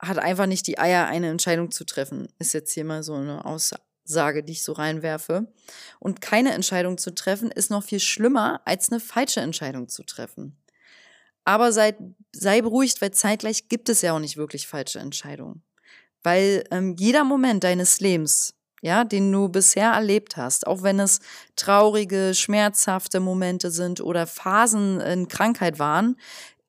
hat 0.00 0.18
einfach 0.18 0.46
nicht 0.46 0.66
die 0.66 0.78
Eier, 0.78 1.06
eine 1.06 1.28
Entscheidung 1.28 1.70
zu 1.70 1.84
treffen. 1.84 2.28
Ist 2.38 2.54
jetzt 2.54 2.72
hier 2.72 2.84
mal 2.84 3.02
so 3.02 3.14
eine 3.14 3.44
Aussage. 3.44 3.82
Sage, 4.10 4.42
die 4.42 4.52
ich 4.52 4.62
so 4.62 4.72
reinwerfe. 4.72 5.52
Und 6.00 6.20
keine 6.20 6.52
Entscheidung 6.52 6.98
zu 6.98 7.14
treffen, 7.14 7.50
ist 7.50 7.70
noch 7.70 7.84
viel 7.84 8.00
schlimmer, 8.00 8.60
als 8.64 8.90
eine 8.90 9.00
falsche 9.00 9.40
Entscheidung 9.40 9.88
zu 9.88 10.02
treffen. 10.02 10.58
Aber 11.44 11.72
sei, 11.72 11.96
sei 12.32 12.60
beruhigt, 12.60 13.00
weil 13.00 13.12
zeitgleich 13.12 13.68
gibt 13.68 13.88
es 13.88 14.02
ja 14.02 14.12
auch 14.12 14.18
nicht 14.18 14.36
wirklich 14.36 14.66
falsche 14.66 14.98
Entscheidungen. 14.98 15.62
Weil 16.22 16.64
ähm, 16.70 16.96
jeder 16.98 17.24
Moment 17.24 17.64
deines 17.64 18.00
Lebens, 18.00 18.54
ja, 18.82 19.04
den 19.04 19.30
du 19.30 19.48
bisher 19.48 19.92
erlebt 19.92 20.36
hast, 20.36 20.66
auch 20.66 20.82
wenn 20.82 21.00
es 21.00 21.20
traurige, 21.56 22.34
schmerzhafte 22.34 23.20
Momente 23.20 23.70
sind 23.70 24.00
oder 24.00 24.26
Phasen 24.26 25.00
in 25.00 25.28
Krankheit 25.28 25.78
waren, 25.78 26.16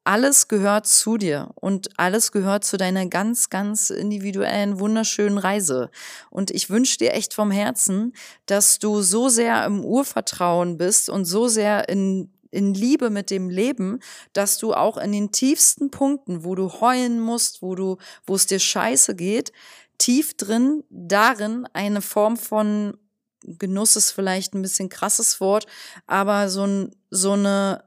alles 0.04 0.48
gehört 0.48 0.88
zu 0.88 1.18
dir 1.18 1.50
und 1.56 1.90
alles 1.98 2.32
gehört 2.32 2.64
zu 2.64 2.78
deiner 2.78 3.06
ganz, 3.06 3.50
ganz 3.50 3.90
individuellen, 3.90 4.80
wunderschönen 4.80 5.38
Reise. 5.38 5.90
Und 6.30 6.52
ich 6.52 6.70
wünsche 6.70 6.98
dir 6.98 7.14
echt 7.14 7.34
vom 7.34 7.52
Herzen, 7.52 8.14
dass 8.46 8.80
du 8.80 9.02
so 9.02 9.30
sehr 9.30 9.66
im 9.66 9.86
Urvertrauen 9.86 10.78
bist 10.78 11.10
und 11.10 11.26
so 11.26 11.48
sehr 11.48 11.90
in 11.90 12.32
in 12.54 12.74
Liebe 12.74 13.10
mit 13.10 13.30
dem 13.30 13.50
Leben, 13.50 14.00
dass 14.34 14.58
du 14.58 14.74
auch 14.74 14.98
in 14.98 15.14
den 15.14 15.32
tiefsten 15.32 15.90
Punkten, 15.90 16.44
wo 16.44 16.54
du 16.54 16.70
heulen 16.82 17.22
musst, 17.22 17.62
wo 17.62 17.76
du, 17.76 17.96
wo 18.26 18.36
es 18.36 18.46
dir 18.46 18.60
scheiße 18.60 19.16
geht, 19.16 19.54
tief 19.98 20.34
drin 20.36 20.84
darin 20.90 21.66
eine 21.74 22.02
Form 22.02 22.36
von 22.36 22.98
Genuss 23.44 23.96
ist 23.96 24.12
vielleicht 24.12 24.54
ein 24.54 24.62
bisschen 24.62 24.90
krasses 24.90 25.40
Wort, 25.40 25.66
aber 26.06 26.50
so, 26.50 26.66
ein, 26.66 26.96
so 27.10 27.32
eine 27.32 27.84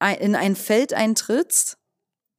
in 0.00 0.34
ein 0.34 0.56
Feld 0.56 0.94
eintrittst, 0.94 1.78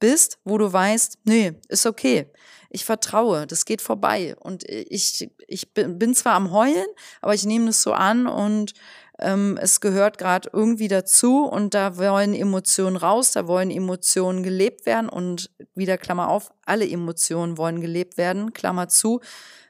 bist, 0.01 0.39
wo 0.43 0.57
du 0.57 0.71
weißt, 0.71 1.19
nee, 1.23 1.53
ist 1.69 1.85
okay. 1.85 2.25
Ich 2.69 2.83
vertraue, 2.85 3.47
das 3.47 3.65
geht 3.65 3.81
vorbei. 3.81 4.35
Und 4.39 4.63
ich, 4.67 5.29
ich 5.47 5.73
bin 5.73 6.15
zwar 6.15 6.33
am 6.33 6.51
Heulen, 6.51 6.87
aber 7.21 7.33
ich 7.33 7.45
nehme 7.45 7.67
das 7.67 7.81
so 7.81 7.93
an 7.93 8.27
und 8.27 8.73
ähm, 9.19 9.57
es 9.61 9.79
gehört 9.81 10.17
gerade 10.17 10.49
irgendwie 10.51 10.87
dazu 10.87 11.45
und 11.45 11.73
da 11.73 11.97
wollen 11.97 12.33
Emotionen 12.33 12.95
raus, 12.95 13.31
da 13.31 13.47
wollen 13.47 13.69
Emotionen 13.69 14.41
gelebt 14.41 14.85
werden 14.85 15.09
und 15.09 15.51
wieder 15.75 15.97
Klammer 15.97 16.29
auf, 16.29 16.51
alle 16.65 16.89
Emotionen 16.89 17.57
wollen 17.57 17.81
gelebt 17.81 18.17
werden, 18.17 18.53
Klammer 18.53 18.87
zu. 18.87 19.21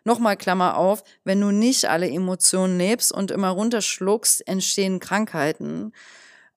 Nochmal 0.04 0.38
Klammer 0.38 0.78
auf, 0.78 1.04
wenn 1.24 1.42
du 1.42 1.52
nicht 1.52 1.86
alle 1.86 2.10
Emotionen 2.10 2.78
lebst 2.78 3.12
und 3.12 3.30
immer 3.30 3.50
runterschluckst, 3.50 4.48
entstehen 4.48 5.00
Krankheiten. 5.00 5.92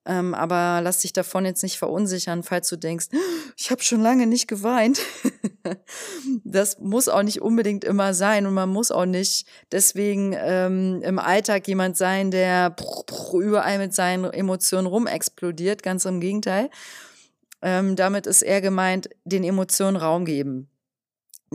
Ähm, 0.06 0.34
aber 0.34 0.80
lass 0.82 1.00
dich 1.00 1.12
davon 1.12 1.46
jetzt 1.46 1.62
nicht 1.62 1.78
verunsichern, 1.78 2.42
falls 2.42 2.68
du 2.68 2.76
denkst, 2.76 3.06
ich 3.56 3.70
habe 3.70 3.82
schon 3.82 4.02
lange 4.02 4.26
nicht 4.26 4.48
geweint. 4.48 5.00
das 6.44 6.78
muss 6.78 7.08
auch 7.08 7.22
nicht 7.22 7.40
unbedingt 7.40 7.84
immer 7.84 8.12
sein 8.12 8.46
und 8.46 8.52
man 8.52 8.68
muss 8.68 8.90
auch 8.90 9.06
nicht 9.06 9.46
deswegen 9.72 10.34
ähm, 10.38 11.00
im 11.02 11.18
Alltag 11.18 11.66
jemand 11.68 11.96
sein, 11.96 12.30
der 12.30 12.76
überall 13.32 13.78
mit 13.78 13.94
seinen 13.94 14.24
Emotionen 14.24 14.86
rumexplodiert. 14.86 15.82
Ganz 15.82 16.04
im 16.04 16.20
Gegenteil. 16.20 16.68
Ähm, 17.62 17.96
damit 17.96 18.26
ist 18.26 18.42
eher 18.42 18.60
gemeint, 18.60 19.08
den 19.24 19.42
Emotionen 19.42 19.96
Raum 19.96 20.26
geben 20.26 20.68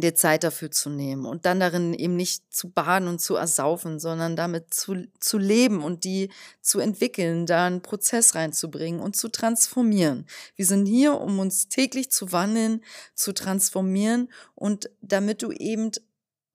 dir 0.01 0.15
Zeit 0.15 0.43
dafür 0.43 0.71
zu 0.71 0.89
nehmen 0.89 1.25
und 1.25 1.45
dann 1.45 1.59
darin 1.59 1.93
eben 1.93 2.15
nicht 2.15 2.43
zu 2.53 2.69
baden 2.69 3.07
und 3.07 3.19
zu 3.19 3.35
ersaufen, 3.35 3.99
sondern 3.99 4.35
damit 4.35 4.73
zu, 4.73 5.07
zu 5.19 5.37
leben 5.37 5.83
und 5.83 6.03
die 6.03 6.29
zu 6.61 6.79
entwickeln, 6.79 7.45
da 7.45 7.65
einen 7.65 7.81
Prozess 7.81 8.35
reinzubringen 8.35 8.99
und 8.99 9.15
zu 9.15 9.29
transformieren. 9.29 10.25
Wir 10.55 10.65
sind 10.65 10.85
hier, 10.85 11.19
um 11.19 11.39
uns 11.39 11.67
täglich 11.67 12.11
zu 12.11 12.31
wandeln, 12.31 12.83
zu 13.15 13.33
transformieren 13.33 14.29
und 14.55 14.89
damit 15.01 15.41
du 15.41 15.51
eben 15.51 15.91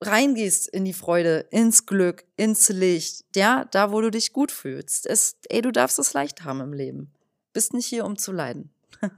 reingehst 0.01 0.69
in 0.69 0.85
die 0.85 0.93
Freude, 0.93 1.47
ins 1.51 1.87
Glück, 1.87 2.25
ins 2.37 2.69
Licht, 2.69 3.25
ja, 3.35 3.65
da 3.71 3.93
wo 3.93 4.01
du 4.01 4.11
dich 4.11 4.33
gut 4.33 4.53
fühlst. 4.53 5.07
Es, 5.07 5.37
ey, 5.49 5.63
du 5.63 5.73
darfst 5.73 5.99
es 5.99 6.13
leicht 6.13 6.45
haben 6.45 6.61
im 6.61 6.73
Leben. 6.73 7.13
Bist 7.53 7.73
nicht 7.73 7.87
hier, 7.87 8.05
um 8.05 8.19
zu 8.19 8.33
leiden. 8.33 8.71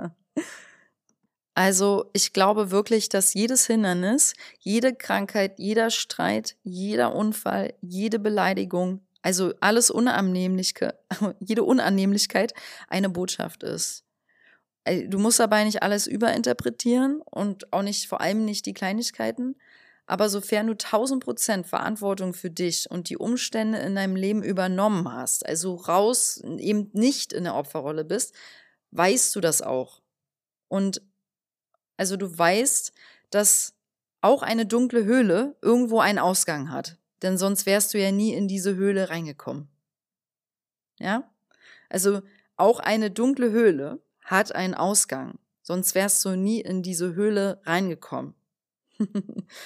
Also 1.57 2.11
ich 2.13 2.35
glaube 2.35 2.71
wirklich, 2.71 3.09
dass 3.09 3.33
jedes 3.33 3.67
Hindernis, 3.67 4.35
jede 4.59 4.95
Krankheit, 4.95 5.59
jeder 5.59 5.89
Streit, 5.89 6.55
jeder 6.63 7.15
Unfall, 7.15 7.73
jede 7.81 8.19
Beleidigung, 8.19 9.01
also 9.23 9.55
alles 9.61 9.91
Unannehmlichkeit, 9.91 10.99
jede 11.41 11.63
Unannehmlichkeit 11.63 12.53
eine 12.89 13.09
Botschaft 13.09 13.63
ist. 13.63 14.05
Du 15.07 15.19
musst 15.19 15.41
dabei 15.41 15.65
nicht 15.65 15.83
alles 15.83 16.07
überinterpretieren 16.07 17.23
und 17.23 17.73
auch 17.73 17.81
nicht, 17.81 18.07
vor 18.07 18.21
allem 18.21 18.45
nicht 18.45 18.67
die 18.67 18.75
Kleinigkeiten. 18.75 19.57
Aber 20.05 20.29
sofern 20.29 20.67
du 20.67 20.75
1000 20.75 21.25
Prozent 21.25 21.67
Verantwortung 21.67 22.35
für 22.35 22.51
dich 22.51 22.91
und 22.91 23.09
die 23.09 23.17
Umstände 23.17 23.79
in 23.79 23.95
deinem 23.95 24.15
Leben 24.15 24.43
übernommen 24.43 25.11
hast, 25.11 25.47
also 25.47 25.75
raus, 25.75 26.43
eben 26.59 26.91
nicht 26.93 27.33
in 27.33 27.45
der 27.45 27.55
Opferrolle 27.55 28.05
bist, 28.05 28.35
weißt 28.91 29.35
du 29.35 29.41
das 29.41 29.63
auch. 29.63 30.03
Und 30.69 31.01
also 31.97 32.17
du 32.17 32.37
weißt, 32.37 32.93
dass 33.31 33.75
auch 34.21 34.43
eine 34.43 34.67
dunkle 34.67 35.05
Höhle 35.05 35.57
irgendwo 35.63 36.01
einen 36.01 36.19
Ausgang 36.19 36.71
hat. 36.71 36.99
Denn 37.23 37.39
sonst 37.39 37.67
wärst 37.67 37.95
du 37.95 37.99
ja 37.99 38.13
nie 38.13 38.35
in 38.35 38.49
diese 38.49 38.77
Höhle 38.77 39.09
reingekommen. 39.09 39.69
Ja? 40.99 41.31
Also 41.89 42.23
auch 42.57 42.81
eine 42.81 43.11
dunkle 43.11 43.51
Höhle 43.51 44.01
hat 44.21 44.55
einen 44.55 44.75
Ausgang. 44.75 45.39
Sonst 45.63 45.95
wärst 45.95 46.25
du 46.25 46.37
nie 46.37 46.61
in 46.61 46.83
diese 46.83 47.15
Höhle 47.15 47.61
reingekommen. 47.65 48.35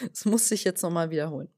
das 0.08 0.24
muss 0.24 0.50
ich 0.50 0.64
jetzt 0.64 0.82
nochmal 0.82 1.10
wiederholen. 1.10 1.48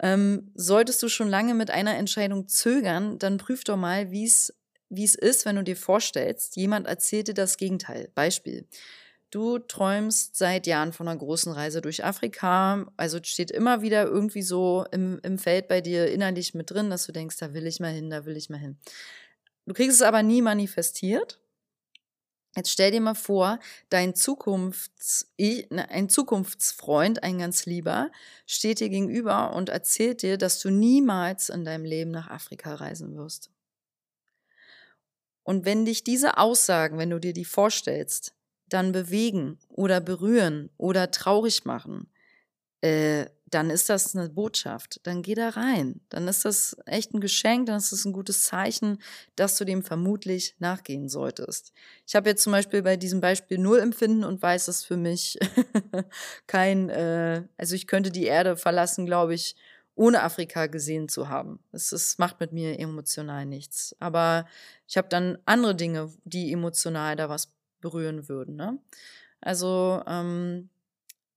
Ähm, 0.00 0.50
solltest 0.54 1.02
du 1.02 1.08
schon 1.08 1.28
lange 1.28 1.54
mit 1.54 1.70
einer 1.70 1.96
Entscheidung 1.96 2.48
zögern, 2.48 3.18
dann 3.18 3.38
prüf 3.38 3.64
doch 3.64 3.78
mal, 3.78 4.10
wie 4.10 4.24
es 4.24 4.52
ist, 4.90 5.46
wenn 5.46 5.56
du 5.56 5.64
dir 5.64 5.76
vorstellst, 5.76 6.56
jemand 6.56 6.86
erzählt 6.86 7.28
dir 7.28 7.34
das 7.34 7.56
Gegenteil. 7.56 8.10
Beispiel. 8.14 8.66
Du 9.30 9.58
träumst 9.58 10.36
seit 10.36 10.66
Jahren 10.66 10.92
von 10.92 11.08
einer 11.08 11.18
großen 11.18 11.52
Reise 11.52 11.80
durch 11.80 12.04
Afrika. 12.04 12.86
Also 12.96 13.18
steht 13.22 13.50
immer 13.50 13.82
wieder 13.82 14.04
irgendwie 14.04 14.42
so 14.42 14.86
im, 14.92 15.18
im 15.22 15.38
Feld 15.38 15.68
bei 15.68 15.80
dir 15.80 16.10
innerlich 16.10 16.54
mit 16.54 16.70
drin, 16.70 16.90
dass 16.90 17.06
du 17.06 17.12
denkst, 17.12 17.36
da 17.38 17.52
will 17.52 17.66
ich 17.66 17.80
mal 17.80 17.92
hin, 17.92 18.08
da 18.08 18.24
will 18.24 18.36
ich 18.36 18.50
mal 18.50 18.58
hin. 18.58 18.78
Du 19.66 19.74
kriegst 19.74 19.96
es 19.96 20.02
aber 20.02 20.22
nie 20.22 20.42
manifestiert. 20.42 21.40
Jetzt 22.56 22.70
stell 22.70 22.90
dir 22.90 23.02
mal 23.02 23.14
vor, 23.14 23.58
dein 23.90 24.14
Zukunfts 24.14 25.34
ne, 25.38 25.90
ein 25.90 26.08
Zukunftsfreund, 26.08 27.22
ein 27.22 27.38
ganz 27.38 27.66
lieber, 27.66 28.10
steht 28.46 28.80
dir 28.80 28.88
gegenüber 28.88 29.54
und 29.54 29.68
erzählt 29.68 30.22
dir, 30.22 30.38
dass 30.38 30.58
du 30.60 30.70
niemals 30.70 31.50
in 31.50 31.66
deinem 31.66 31.84
Leben 31.84 32.12
nach 32.12 32.30
Afrika 32.30 32.74
reisen 32.76 33.14
wirst. 33.14 33.50
Und 35.42 35.66
wenn 35.66 35.84
dich 35.84 36.02
diese 36.02 36.38
Aussagen, 36.38 36.96
wenn 36.96 37.10
du 37.10 37.20
dir 37.20 37.34
die 37.34 37.44
vorstellst, 37.44 38.34
dann 38.68 38.92
bewegen 38.92 39.58
oder 39.68 40.00
berühren 40.00 40.70
oder 40.76 41.10
traurig 41.10 41.64
machen, 41.64 42.10
äh, 42.80 43.26
dann 43.48 43.70
ist 43.70 43.88
das 43.88 44.16
eine 44.16 44.28
Botschaft. 44.28 45.00
Dann 45.04 45.22
geh 45.22 45.34
da 45.34 45.50
rein. 45.50 46.00
Dann 46.08 46.26
ist 46.26 46.44
das 46.44 46.76
echt 46.84 47.14
ein 47.14 47.20
Geschenk, 47.20 47.66
dann 47.66 47.76
ist 47.76 47.92
das 47.92 48.04
ein 48.04 48.12
gutes 48.12 48.42
Zeichen, 48.42 48.98
dass 49.36 49.56
du 49.56 49.64
dem 49.64 49.82
vermutlich 49.84 50.56
nachgehen 50.58 51.08
solltest. 51.08 51.72
Ich 52.06 52.16
habe 52.16 52.28
jetzt 52.28 52.42
zum 52.42 52.52
Beispiel 52.52 52.82
bei 52.82 52.96
diesem 52.96 53.20
Beispiel 53.20 53.58
null 53.58 53.78
Empfinden 53.78 54.24
und 54.24 54.42
weiß 54.42 54.68
es 54.68 54.84
für 54.84 54.96
mich 54.96 55.38
kein, 56.48 56.90
äh, 56.90 57.44
also 57.56 57.74
ich 57.76 57.86
könnte 57.86 58.10
die 58.10 58.24
Erde 58.24 58.56
verlassen, 58.56 59.06
glaube 59.06 59.34
ich, 59.34 59.54
ohne 59.94 60.22
Afrika 60.22 60.66
gesehen 60.66 61.08
zu 61.08 61.28
haben. 61.28 61.60
Es, 61.72 61.92
es 61.92 62.18
macht 62.18 62.40
mit 62.40 62.52
mir 62.52 62.78
emotional 62.78 63.46
nichts. 63.46 63.96
Aber 64.00 64.46
ich 64.86 64.96
habe 64.96 65.08
dann 65.08 65.38
andere 65.46 65.74
Dinge, 65.74 66.12
die 66.24 66.52
emotional 66.52 67.16
da 67.16 67.28
was 67.28 67.55
berühren 67.86 68.28
würden. 68.28 68.56
Ne? 68.56 68.78
Also 69.40 70.02
ähm, 70.08 70.70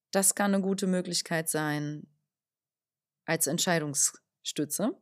das 0.09 0.33
kann 0.33 0.55
eine 0.55 0.63
gute 0.63 0.87
Möglichkeit 0.87 1.47
sein 1.47 2.07
als 3.25 3.45
Entscheidungsstütze. 3.45 4.97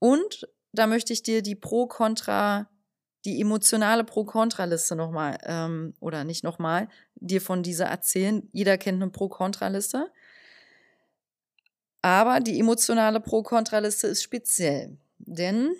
Und 0.00 0.48
da 0.72 0.88
möchte 0.88 1.12
ich 1.12 1.22
dir 1.22 1.42
die 1.42 1.54
Pro-Kontra, 1.54 2.68
die 3.24 3.40
emotionale 3.40 4.02
Pro-Kontra-Liste 4.02 4.96
nochmal, 4.96 5.38
ähm, 5.44 5.94
oder 6.00 6.24
nicht 6.24 6.42
nochmal, 6.42 6.88
dir 7.14 7.40
von 7.40 7.62
dieser 7.62 7.86
erzählen. 7.86 8.48
Jeder 8.50 8.78
kennt 8.78 9.00
eine 9.00 9.12
Pro-Kontra-Liste. 9.12 10.10
Aber 12.02 12.40
die 12.40 12.58
emotionale 12.58 13.20
Pro-Kontra-Liste 13.20 14.08
ist 14.08 14.24
speziell, 14.24 14.98
denn 15.18 15.72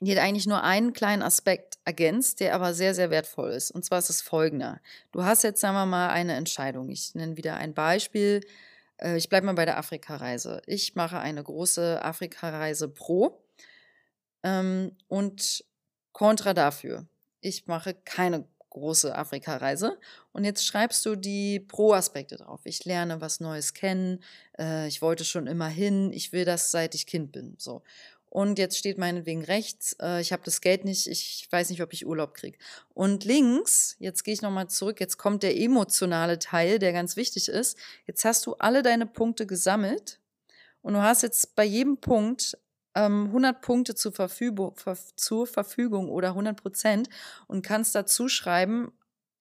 die 0.00 0.12
hat 0.12 0.22
eigentlich 0.22 0.46
nur 0.46 0.62
einen 0.62 0.92
kleinen 0.92 1.22
Aspekt 1.22 1.78
ergänzt, 1.84 2.40
der 2.40 2.54
aber 2.54 2.74
sehr, 2.74 2.94
sehr 2.94 3.10
wertvoll 3.10 3.52
ist. 3.52 3.70
Und 3.70 3.84
zwar 3.84 3.98
ist 3.98 4.10
es 4.10 4.20
folgender. 4.20 4.80
Du 5.12 5.24
hast 5.24 5.42
jetzt, 5.42 5.60
sagen 5.60 5.74
wir 5.74 5.86
mal, 5.86 6.10
eine 6.10 6.34
Entscheidung. 6.34 6.90
Ich 6.90 7.14
nenne 7.14 7.36
wieder 7.36 7.56
ein 7.56 7.72
Beispiel. 7.72 8.42
Äh, 8.98 9.16
ich 9.16 9.28
bleibe 9.28 9.46
mal 9.46 9.54
bei 9.54 9.64
der 9.64 9.78
Afrika-Reise. 9.78 10.60
Ich 10.66 10.94
mache 10.94 11.18
eine 11.18 11.42
große 11.42 12.02
Afrika-Reise 12.02 12.88
pro 12.88 13.42
ähm, 14.42 14.92
und 15.08 15.64
kontra 16.12 16.52
dafür. 16.52 17.06
Ich 17.40 17.66
mache 17.66 17.94
keine 17.94 18.46
große 18.76 19.16
Afrika-Reise. 19.16 19.98
Und 20.32 20.44
jetzt 20.44 20.66
schreibst 20.66 21.06
du 21.06 21.16
die 21.16 21.60
Pro-Aspekte 21.60 22.36
drauf. 22.36 22.60
Ich 22.64 22.84
lerne 22.84 23.22
was 23.22 23.40
Neues 23.40 23.72
kennen. 23.72 24.22
Äh, 24.58 24.88
ich 24.88 25.00
wollte 25.00 25.24
schon 25.24 25.46
immer 25.46 25.68
hin. 25.68 26.12
Ich 26.12 26.32
will 26.32 26.44
das, 26.44 26.70
seit 26.70 26.94
ich 26.94 27.06
Kind 27.06 27.32
bin. 27.32 27.54
So 27.56 27.82
und 28.36 28.58
jetzt 28.58 28.76
steht 28.76 28.98
meinetwegen 28.98 29.42
rechts, 29.44 29.96
äh, 29.98 30.20
ich 30.20 30.30
habe 30.30 30.42
das 30.44 30.60
Geld 30.60 30.84
nicht, 30.84 31.06
ich 31.06 31.48
weiß 31.50 31.70
nicht, 31.70 31.80
ob 31.80 31.94
ich 31.94 32.06
Urlaub 32.06 32.34
kriege. 32.34 32.58
Und 32.92 33.24
links, 33.24 33.96
jetzt 33.98 34.24
gehe 34.24 34.34
ich 34.34 34.42
nochmal 34.42 34.68
zurück, 34.68 35.00
jetzt 35.00 35.16
kommt 35.16 35.42
der 35.42 35.58
emotionale 35.58 36.38
Teil, 36.38 36.78
der 36.78 36.92
ganz 36.92 37.16
wichtig 37.16 37.48
ist. 37.48 37.78
Jetzt 38.04 38.26
hast 38.26 38.44
du 38.44 38.52
alle 38.56 38.82
deine 38.82 39.06
Punkte 39.06 39.46
gesammelt 39.46 40.20
und 40.82 40.92
du 40.92 41.00
hast 41.00 41.22
jetzt 41.22 41.56
bei 41.56 41.64
jedem 41.64 41.96
Punkt 41.96 42.58
ähm, 42.94 43.28
100 43.28 43.62
Punkte 43.62 43.94
zur 43.94 44.12
Verfügung, 44.12 44.76
ver 44.76 44.98
zur 45.16 45.46
Verfügung 45.46 46.10
oder 46.10 46.28
100 46.28 46.60
Prozent 46.60 47.08
und 47.46 47.64
kannst 47.64 47.94
dazu 47.94 48.28
schreiben, 48.28 48.92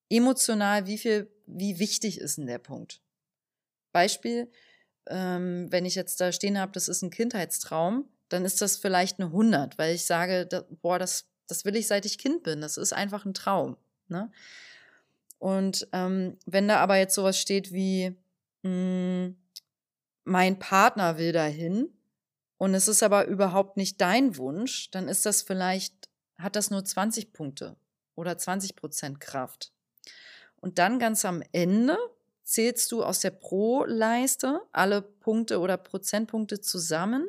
emotional, 0.10 0.88
wie 0.88 0.98
viel, 0.98 1.30
wie 1.48 1.80
wichtig 1.80 2.22
ist 2.22 2.38
denn 2.38 2.48
der 2.48 2.60
Punkt. 2.60 3.02
Beispiel, 3.92 4.50
ähm, 5.08 5.68
wenn 5.70 5.84
ich 5.84 5.96
jetzt 5.96 6.22
da 6.22 6.32
stehen 6.32 6.58
habe, 6.58 6.72
das 6.72 6.88
ist 6.88 7.02
ein 7.02 7.10
Kindheitstraum, 7.10 8.08
dann 8.30 8.46
ist 8.46 8.62
das 8.62 8.78
vielleicht 8.78 9.20
eine 9.20 9.28
100, 9.28 9.78
weil 9.78 9.96
ich 9.96 10.06
sage, 10.06 10.46
da, 10.46 10.64
boah, 10.82 11.00
das, 11.00 11.28
das 11.48 11.66
will 11.66 11.76
ich 11.76 11.88
seit 11.88 12.06
ich 12.06 12.18
Kind 12.18 12.44
bin. 12.44 12.62
Das 12.62 12.78
ist 12.78 12.94
einfach 12.94 13.26
ein 13.26 13.34
Traum. 13.34 13.78
Ne? 14.08 14.32
Und 15.38 15.88
ähm, 15.92 16.38
wenn 16.46 16.68
da 16.68 16.78
aber 16.78 16.98
jetzt 16.98 17.16
sowas 17.16 17.40
steht 17.40 17.72
wie, 17.72 18.18
mh, 18.64 18.70
hm, 18.70 19.38
mein 20.26 20.58
Partner 20.58 21.20
will 21.20 21.32
dahin 21.32 21.88
und 22.58 22.74
es 22.74 22.88
ist 22.88 23.04
aber 23.04 23.28
überhaupt 23.28 23.78
nicht 23.78 24.02
dein 24.02 24.38
Wunsch, 24.38 24.90
dann 24.90 25.08
ist 25.08 25.26
das 25.26 25.44
vielleicht, 25.44 26.10
hat 26.40 26.56
das 26.56 26.72
nur 26.72 26.84
20 26.84 27.32
Punkte 27.32 27.76
oder 28.16 28.38
20 28.38 28.76
Prozent 28.76 29.20
Kraft. 29.20 29.72
Und 30.58 30.80
dann 30.80 30.98
ganz 30.98 31.26
am 31.26 31.44
Ende 31.52 31.96
zählst 32.44 32.92
du 32.92 33.04
aus 33.04 33.20
der 33.20 33.32
Pro-Leiste 33.32 34.62
alle 34.72 35.04
Punkte 35.04 35.60
oder 35.60 35.78
Prozentpunkte 35.78 36.60
zusammen 36.60 37.28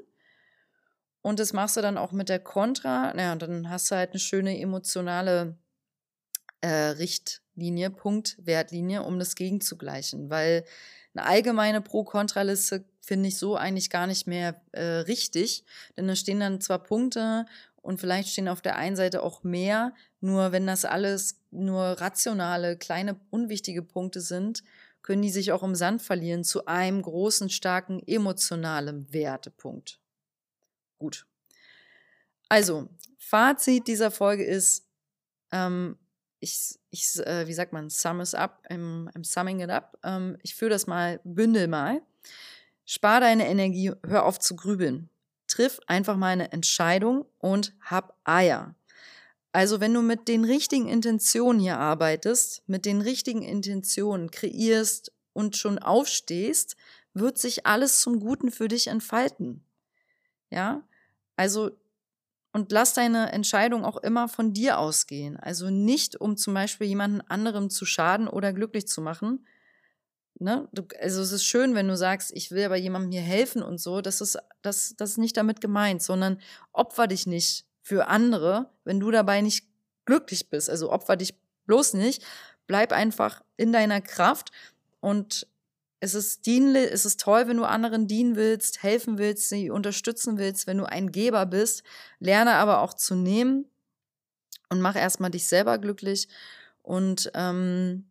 und 1.27 1.41
das 1.41 1.53
machst 1.53 1.77
du 1.77 1.81
dann 1.81 1.99
auch 1.99 2.13
mit 2.13 2.29
der 2.29 2.39
Kontra. 2.39 3.13
Naja, 3.13 3.35
dann 3.35 3.69
hast 3.69 3.91
du 3.91 3.97
halt 3.97 4.11
eine 4.11 4.21
schöne 4.21 4.61
emotionale 4.61 5.59
äh, 6.61 6.69
Richtlinie, 6.69 7.91
Punkt, 7.91 8.37
Wertlinie, 8.39 9.03
um 9.03 9.19
das 9.19 9.35
gegenzugleichen. 9.35 10.31
Weil 10.31 10.65
eine 11.17 11.27
allgemeine 11.27 11.81
Pro-Kontra-Liste 11.81 12.85
finde 13.01 13.29
ich 13.29 13.39
so 13.39 13.57
eigentlich 13.57 13.91
gar 13.91 14.07
nicht 14.07 14.29
mehr 14.29 14.63
äh, 14.71 14.83
richtig. 14.83 15.65
Denn 15.97 16.07
da 16.07 16.15
stehen 16.15 16.39
dann 16.39 16.61
zwar 16.61 16.79
Punkte 16.85 17.47
und 17.83 17.99
vielleicht 17.99 18.29
stehen 18.29 18.47
auf 18.47 18.63
der 18.63 18.77
einen 18.77 18.95
Seite 18.95 19.25
auch 19.25 19.43
mehr. 19.43 19.95
Nur 20.21 20.53
wenn 20.53 20.69
das 20.69 20.85
alles 20.85 21.41
nur 21.51 22.01
rationale, 22.01 22.77
kleine, 22.77 23.19
unwichtige 23.31 23.83
Punkte 23.83 24.21
sind, 24.21 24.63
können 25.03 25.23
die 25.23 25.31
sich 25.31 25.51
auch 25.51 25.65
im 25.65 25.75
Sand 25.75 26.03
verlieren 26.03 26.45
zu 26.45 26.67
einem 26.67 27.03
großen, 27.03 27.51
starken, 27.51 28.01
emotionalen 28.07 29.13
Wertepunkt. 29.13 29.99
Gut. 30.99 31.27
Also, 32.49 32.89
Fazit 33.19 33.89
dieser 33.89 34.11
Folge 34.11 34.45
ist, 34.45 34.87
ähm, 35.53 35.99
ich, 36.41 36.79
ich 36.91 37.19
äh, 37.27 37.47
wie 37.47 37.55
sagt 37.55 37.73
man, 37.73 37.91
sum 37.91 38.21
es 38.21 38.35
up, 38.35 38.63
I'm, 38.71 39.11
I'm 39.13 39.25
summing 39.25 39.61
it 39.61 39.71
up. 39.71 39.99
Ähm, 40.05 40.39
ich 40.43 40.55
führe 40.55 40.71
das 40.71 40.87
mal, 40.87 41.21
bündel 41.25 41.67
mal. 41.67 42.03
Spar 42.85 43.21
deine 43.21 43.49
Energie, 43.49 43.93
hör 44.07 44.25
auf 44.25 44.39
zu 44.39 44.55
grübeln. 44.55 45.11
Triff 45.49 45.81
einfach 45.87 46.17
mal 46.17 46.29
eine 46.29 46.53
Entscheidung 46.53 47.25
und 47.39 47.75
hab 47.81 48.17
Eier. 48.25 48.75
Also 49.53 49.81
wenn 49.81 49.95
du 49.95 50.03
mit 50.03 50.29
den 50.29 50.45
richtigen 50.45 50.87
Intentionen 50.87 51.61
hier 51.61 51.79
arbeitest, 51.79 52.63
mit 52.69 52.85
den 52.85 53.01
richtigen 53.01 53.43
Intentionen 53.43 54.31
kreierst 54.31 55.13
und 55.33 55.57
schon 55.57 55.79
aufstehst, 55.79 56.77
wird 57.15 57.39
sich 57.39 57.67
alles 57.67 58.01
zum 58.01 58.21
Guten 58.21 58.51
für 58.51 58.69
dich 58.69 58.89
entfalten. 58.89 59.66
Ja, 60.51 60.83
also 61.37 61.71
und 62.57 62.73
lass 62.73 62.95
deine 62.95 63.33
Entscheidung 63.33 63.85
auch 63.85 63.99
immer 63.99 64.29
von 64.29 64.55
dir 64.55 64.79
ausgehen. 64.79 65.37
Also 65.37 65.69
nicht, 65.69 66.19
um 66.19 66.39
zum 66.39 66.55
Beispiel 66.55 66.87
jemanden 66.87 67.21
anderem 67.21 67.69
zu 67.69 67.85
schaden 67.85 68.29
oder 68.29 68.55
glücklich 68.55 68.89
zu 68.89 69.03
machen. 69.03 69.47
Ne? 70.39 70.67
Du, 70.73 70.83
also 70.99 71.21
es 71.21 71.33
ist 71.33 71.45
schön, 71.45 71.75
wenn 71.75 71.87
du 71.87 71.99
sagst, 71.99 72.31
ich 72.35 72.51
will 72.53 72.65
aber 72.65 72.77
jemandem 72.77 73.13
hier 73.13 73.21
helfen 73.21 73.63
und 73.63 73.79
so. 73.79 74.01
Das 74.01 74.23
ist, 74.23 74.39
das, 74.63 74.95
das 74.97 75.11
ist 75.11 75.19
nicht 75.19 75.37
damit 75.37 75.61
gemeint, 75.61 76.03
sondern 76.03 76.41
opfer 76.73 77.07
dich 77.07 77.27
nicht 77.27 77.67
für 77.83 78.09
andere, 78.09 78.71
wenn 78.85 79.01
du 79.01 79.11
dabei 79.11 79.43
nicht 79.43 79.67
glücklich 80.07 80.49
bist. 80.49 80.71
Also 80.71 80.91
opfer 80.91 81.17
dich 81.17 81.35
bloß 81.67 81.93
nicht. 81.93 82.25
Bleib 82.67 82.93
einfach 82.93 83.43
in 83.59 83.71
deiner 83.71 84.01
Kraft 84.01 84.51
und 85.01 85.47
es 86.01 86.15
ist 86.15 86.47
dienlich, 86.47 86.91
es 86.93 87.05
ist 87.05 87.21
toll, 87.21 87.49
wenn 87.49 87.57
du 87.57 87.65
anderen 87.65 88.07
dienen 88.07 88.37
willst, 88.37 88.83
helfen 88.83 89.19
willst, 89.19 89.49
sie 89.49 89.71
unterstützen 89.71 90.39
willst, 90.39 90.67
wenn 90.67 90.79
du 90.79 90.85
ein 90.85 91.11
Geber 91.11 91.47
bist. 91.47 91.83
Lerne 92.19 92.55
aber 92.55 92.81
auch 92.81 92.95
zu 92.95 93.15
nehmen 93.15 93.67
und 94.69 94.81
mach 94.81 94.97
erstmal 94.97 95.31
dich 95.31 95.47
selber 95.47 95.79
glücklich. 95.79 96.29
Und 96.83 97.31
ähm, 97.35 98.05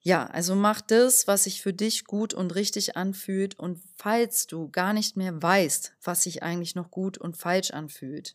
ja, 0.00 0.26
also 0.26 0.54
mach 0.54 0.80
das, 0.80 1.28
was 1.28 1.44
sich 1.44 1.60
für 1.60 1.74
dich 1.74 2.06
gut 2.06 2.32
und 2.32 2.54
richtig 2.54 2.96
anfühlt. 2.96 3.58
Und 3.58 3.80
falls 3.96 4.46
du 4.46 4.70
gar 4.70 4.94
nicht 4.94 5.16
mehr 5.16 5.42
weißt, 5.42 5.94
was 6.02 6.22
sich 6.22 6.42
eigentlich 6.42 6.74
noch 6.74 6.90
gut 6.90 7.18
und 7.18 7.36
falsch 7.36 7.70
anfühlt, 7.70 8.34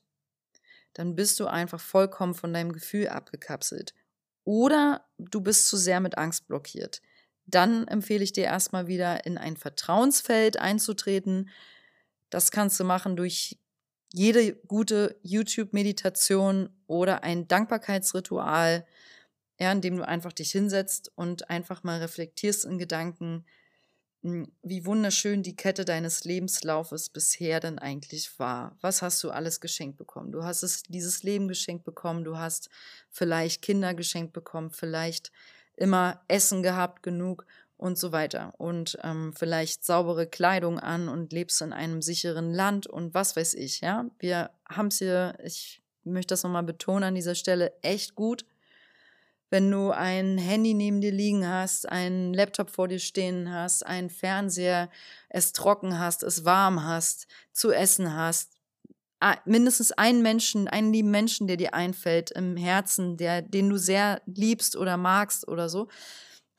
dann 0.93 1.15
bist 1.15 1.39
du 1.39 1.47
einfach 1.47 1.81
vollkommen 1.81 2.35
von 2.35 2.53
deinem 2.53 2.71
Gefühl 2.71 3.09
abgekapselt. 3.09 3.95
Oder 4.43 5.05
du 5.17 5.41
bist 5.41 5.67
zu 5.67 5.75
sehr 5.75 5.99
mit 5.99 6.17
Angst 6.17 6.47
blockiert 6.47 7.01
dann 7.47 7.87
empfehle 7.87 8.23
ich 8.23 8.33
dir 8.33 8.43
erstmal 8.43 8.87
wieder 8.87 9.25
in 9.25 9.37
ein 9.37 9.57
Vertrauensfeld 9.57 10.59
einzutreten. 10.59 11.49
Das 12.29 12.51
kannst 12.51 12.79
du 12.79 12.83
machen 12.83 13.15
durch 13.15 13.57
jede 14.13 14.55
gute 14.55 15.17
YouTube-Meditation 15.23 16.69
oder 16.87 17.23
ein 17.23 17.47
Dankbarkeitsritual, 17.47 18.85
ja, 19.59 19.71
in 19.71 19.81
dem 19.81 19.97
du 19.97 20.07
einfach 20.07 20.33
dich 20.33 20.51
hinsetzt 20.51 21.11
und 21.15 21.49
einfach 21.49 21.83
mal 21.83 21.99
reflektierst 21.99 22.65
in 22.65 22.77
Gedanken, 22.77 23.45
hm, 24.23 24.51
wie 24.61 24.85
wunderschön 24.85 25.41
die 25.41 25.55
Kette 25.55 25.85
deines 25.85 26.25
Lebenslaufes 26.25 27.09
bisher 27.09 27.59
denn 27.59 27.79
eigentlich 27.79 28.39
war. 28.39 28.77
Was 28.81 29.01
hast 29.01 29.23
du 29.23 29.31
alles 29.31 29.61
geschenkt 29.61 29.97
bekommen? 29.97 30.31
Du 30.31 30.43
hast 30.43 30.63
es, 30.63 30.83
dieses 30.83 31.23
Leben 31.23 31.47
geschenkt 31.47 31.85
bekommen, 31.85 32.23
du 32.23 32.37
hast 32.37 32.69
vielleicht 33.09 33.61
Kinder 33.61 33.93
geschenkt 33.93 34.33
bekommen, 34.33 34.71
vielleicht 34.71 35.31
immer 35.77 36.21
Essen 36.27 36.61
gehabt 36.63 37.03
genug 37.03 37.45
und 37.77 37.97
so 37.97 38.11
weiter. 38.11 38.53
Und 38.57 38.97
ähm, 39.03 39.33
vielleicht 39.33 39.85
saubere 39.85 40.27
Kleidung 40.27 40.79
an 40.79 41.07
und 41.09 41.31
lebst 41.31 41.61
in 41.61 41.73
einem 41.73 42.01
sicheren 42.01 42.53
Land 42.53 42.87
und 42.87 43.13
was 43.13 43.35
weiß 43.35 43.53
ich, 43.53 43.81
ja. 43.81 44.05
Wir 44.19 44.49
haben 44.67 44.87
es 44.87 44.97
hier, 44.97 45.37
ich 45.43 45.81
möchte 46.03 46.33
das 46.33 46.43
nochmal 46.43 46.63
betonen 46.63 47.03
an 47.03 47.15
dieser 47.15 47.35
Stelle, 47.35 47.71
echt 47.81 48.15
gut. 48.15 48.45
wenn 49.49 49.71
du 49.71 49.91
ein 49.91 50.37
Handy 50.37 50.73
neben 50.73 50.99
dir 50.99 51.11
liegen 51.11 51.47
hast, 51.47 51.87
einen 51.87 52.33
Laptop 52.33 52.69
vor 52.69 52.87
dir 52.87 52.99
stehen 52.99 53.51
hast, 53.51 53.85
einen 53.85 54.09
Fernseher, 54.09 54.89
es 55.29 55.53
trocken 55.53 55.99
hast, 55.99 56.23
es 56.23 56.43
warm 56.43 56.83
hast, 56.83 57.27
zu 57.53 57.71
essen 57.71 58.13
hast, 58.13 58.56
mindestens 59.45 59.91
einen 59.91 60.21
Menschen, 60.21 60.67
einen 60.67 60.93
lieben 60.93 61.11
Menschen, 61.11 61.47
der 61.47 61.57
dir 61.57 61.73
einfällt 61.73 62.31
im 62.31 62.55
Herzen, 62.55 63.17
der, 63.17 63.41
den 63.41 63.69
du 63.69 63.77
sehr 63.77 64.21
liebst 64.25 64.75
oder 64.75 64.97
magst 64.97 65.47
oder 65.47 65.69
so. 65.69 65.87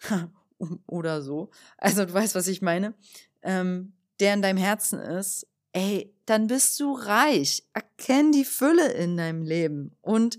oder 0.87 1.23
so. 1.23 1.51
Also 1.77 2.05
du 2.05 2.13
weißt, 2.13 2.35
was 2.35 2.49
ich 2.49 2.63
meine. 2.63 2.95
Ähm, 3.43 3.93
der 4.21 4.35
in 4.35 4.43
deinem 4.43 4.59
Herzen 4.59 4.99
ist, 4.99 5.47
ey, 5.73 6.13
dann 6.27 6.49
bist 6.49 6.79
du 6.81 6.93
reich. 6.93 7.65
Erkenn 7.73 8.33
die 8.33 8.45
Fülle 8.45 8.93
in 8.93 9.17
deinem 9.17 9.43
Leben 9.43 9.97
und 10.01 10.39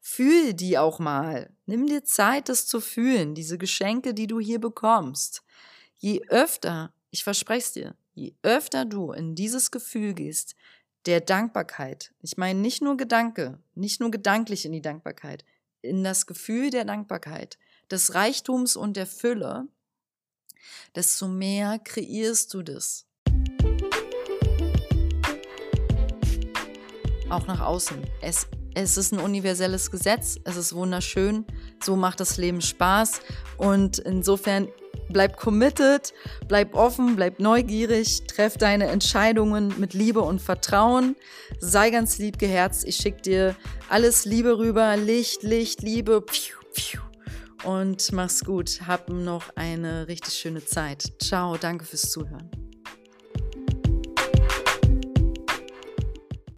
fühl 0.00 0.54
die 0.54 0.78
auch 0.78 0.98
mal. 0.98 1.50
Nimm 1.66 1.86
dir 1.86 2.04
Zeit, 2.04 2.48
das 2.48 2.66
zu 2.66 2.80
fühlen, 2.80 3.34
diese 3.34 3.58
Geschenke, 3.58 4.14
die 4.14 4.26
du 4.26 4.40
hier 4.40 4.58
bekommst. 4.58 5.42
Je 5.96 6.22
öfter, 6.28 6.92
ich 7.10 7.22
verspreche 7.22 7.66
es 7.66 7.72
dir, 7.72 7.94
je 8.14 8.34
öfter 8.42 8.84
du 8.84 9.12
in 9.12 9.34
dieses 9.34 9.70
Gefühl 9.70 10.14
gehst, 10.14 10.56
der 11.06 11.20
Dankbarkeit. 11.20 12.12
Ich 12.20 12.36
meine 12.36 12.60
nicht 12.60 12.82
nur 12.82 12.96
Gedanke, 12.96 13.58
nicht 13.74 14.00
nur 14.00 14.10
gedanklich 14.10 14.64
in 14.64 14.72
die 14.72 14.82
Dankbarkeit, 14.82 15.44
in 15.82 16.04
das 16.04 16.26
Gefühl 16.26 16.70
der 16.70 16.84
Dankbarkeit, 16.84 17.58
des 17.90 18.14
Reichtums 18.14 18.76
und 18.76 18.96
der 18.96 19.06
Fülle, 19.06 19.66
desto 20.94 21.28
mehr 21.28 21.78
kreierst 21.78 22.52
du 22.52 22.62
das. 22.62 23.06
Auch 27.30 27.46
nach 27.46 27.60
außen. 27.60 28.02
Es, 28.20 28.48
es 28.74 28.96
ist 28.96 29.12
ein 29.12 29.20
universelles 29.20 29.90
Gesetz, 29.90 30.38
es 30.44 30.56
ist 30.56 30.74
wunderschön, 30.74 31.46
so 31.82 31.96
macht 31.96 32.20
das 32.20 32.36
Leben 32.36 32.60
Spaß 32.60 33.20
und 33.56 33.98
insofern 34.00 34.68
Bleib 35.12 35.36
committed, 35.36 36.12
bleib 36.48 36.74
offen, 36.74 37.16
bleib 37.16 37.40
neugierig, 37.40 38.26
treff 38.26 38.56
deine 38.56 38.86
Entscheidungen 38.86 39.74
mit 39.78 39.92
Liebe 39.92 40.20
und 40.20 40.40
Vertrauen. 40.40 41.16
Sei 41.58 41.90
ganz 41.90 42.18
lieb 42.18 42.38
geherzt. 42.38 42.84
Ich 42.86 42.96
schicke 42.96 43.22
dir 43.22 43.56
alles 43.88 44.24
Liebe 44.24 44.58
rüber. 44.58 44.96
Licht, 44.96 45.42
Licht, 45.42 45.82
Liebe. 45.82 46.24
Und 47.64 48.12
mach's 48.12 48.44
gut. 48.44 48.80
Hab 48.86 49.08
noch 49.08 49.56
eine 49.56 50.08
richtig 50.08 50.34
schöne 50.34 50.64
Zeit. 50.64 51.12
Ciao, 51.20 51.56
danke 51.56 51.84
fürs 51.84 52.10
Zuhören. 52.10 52.69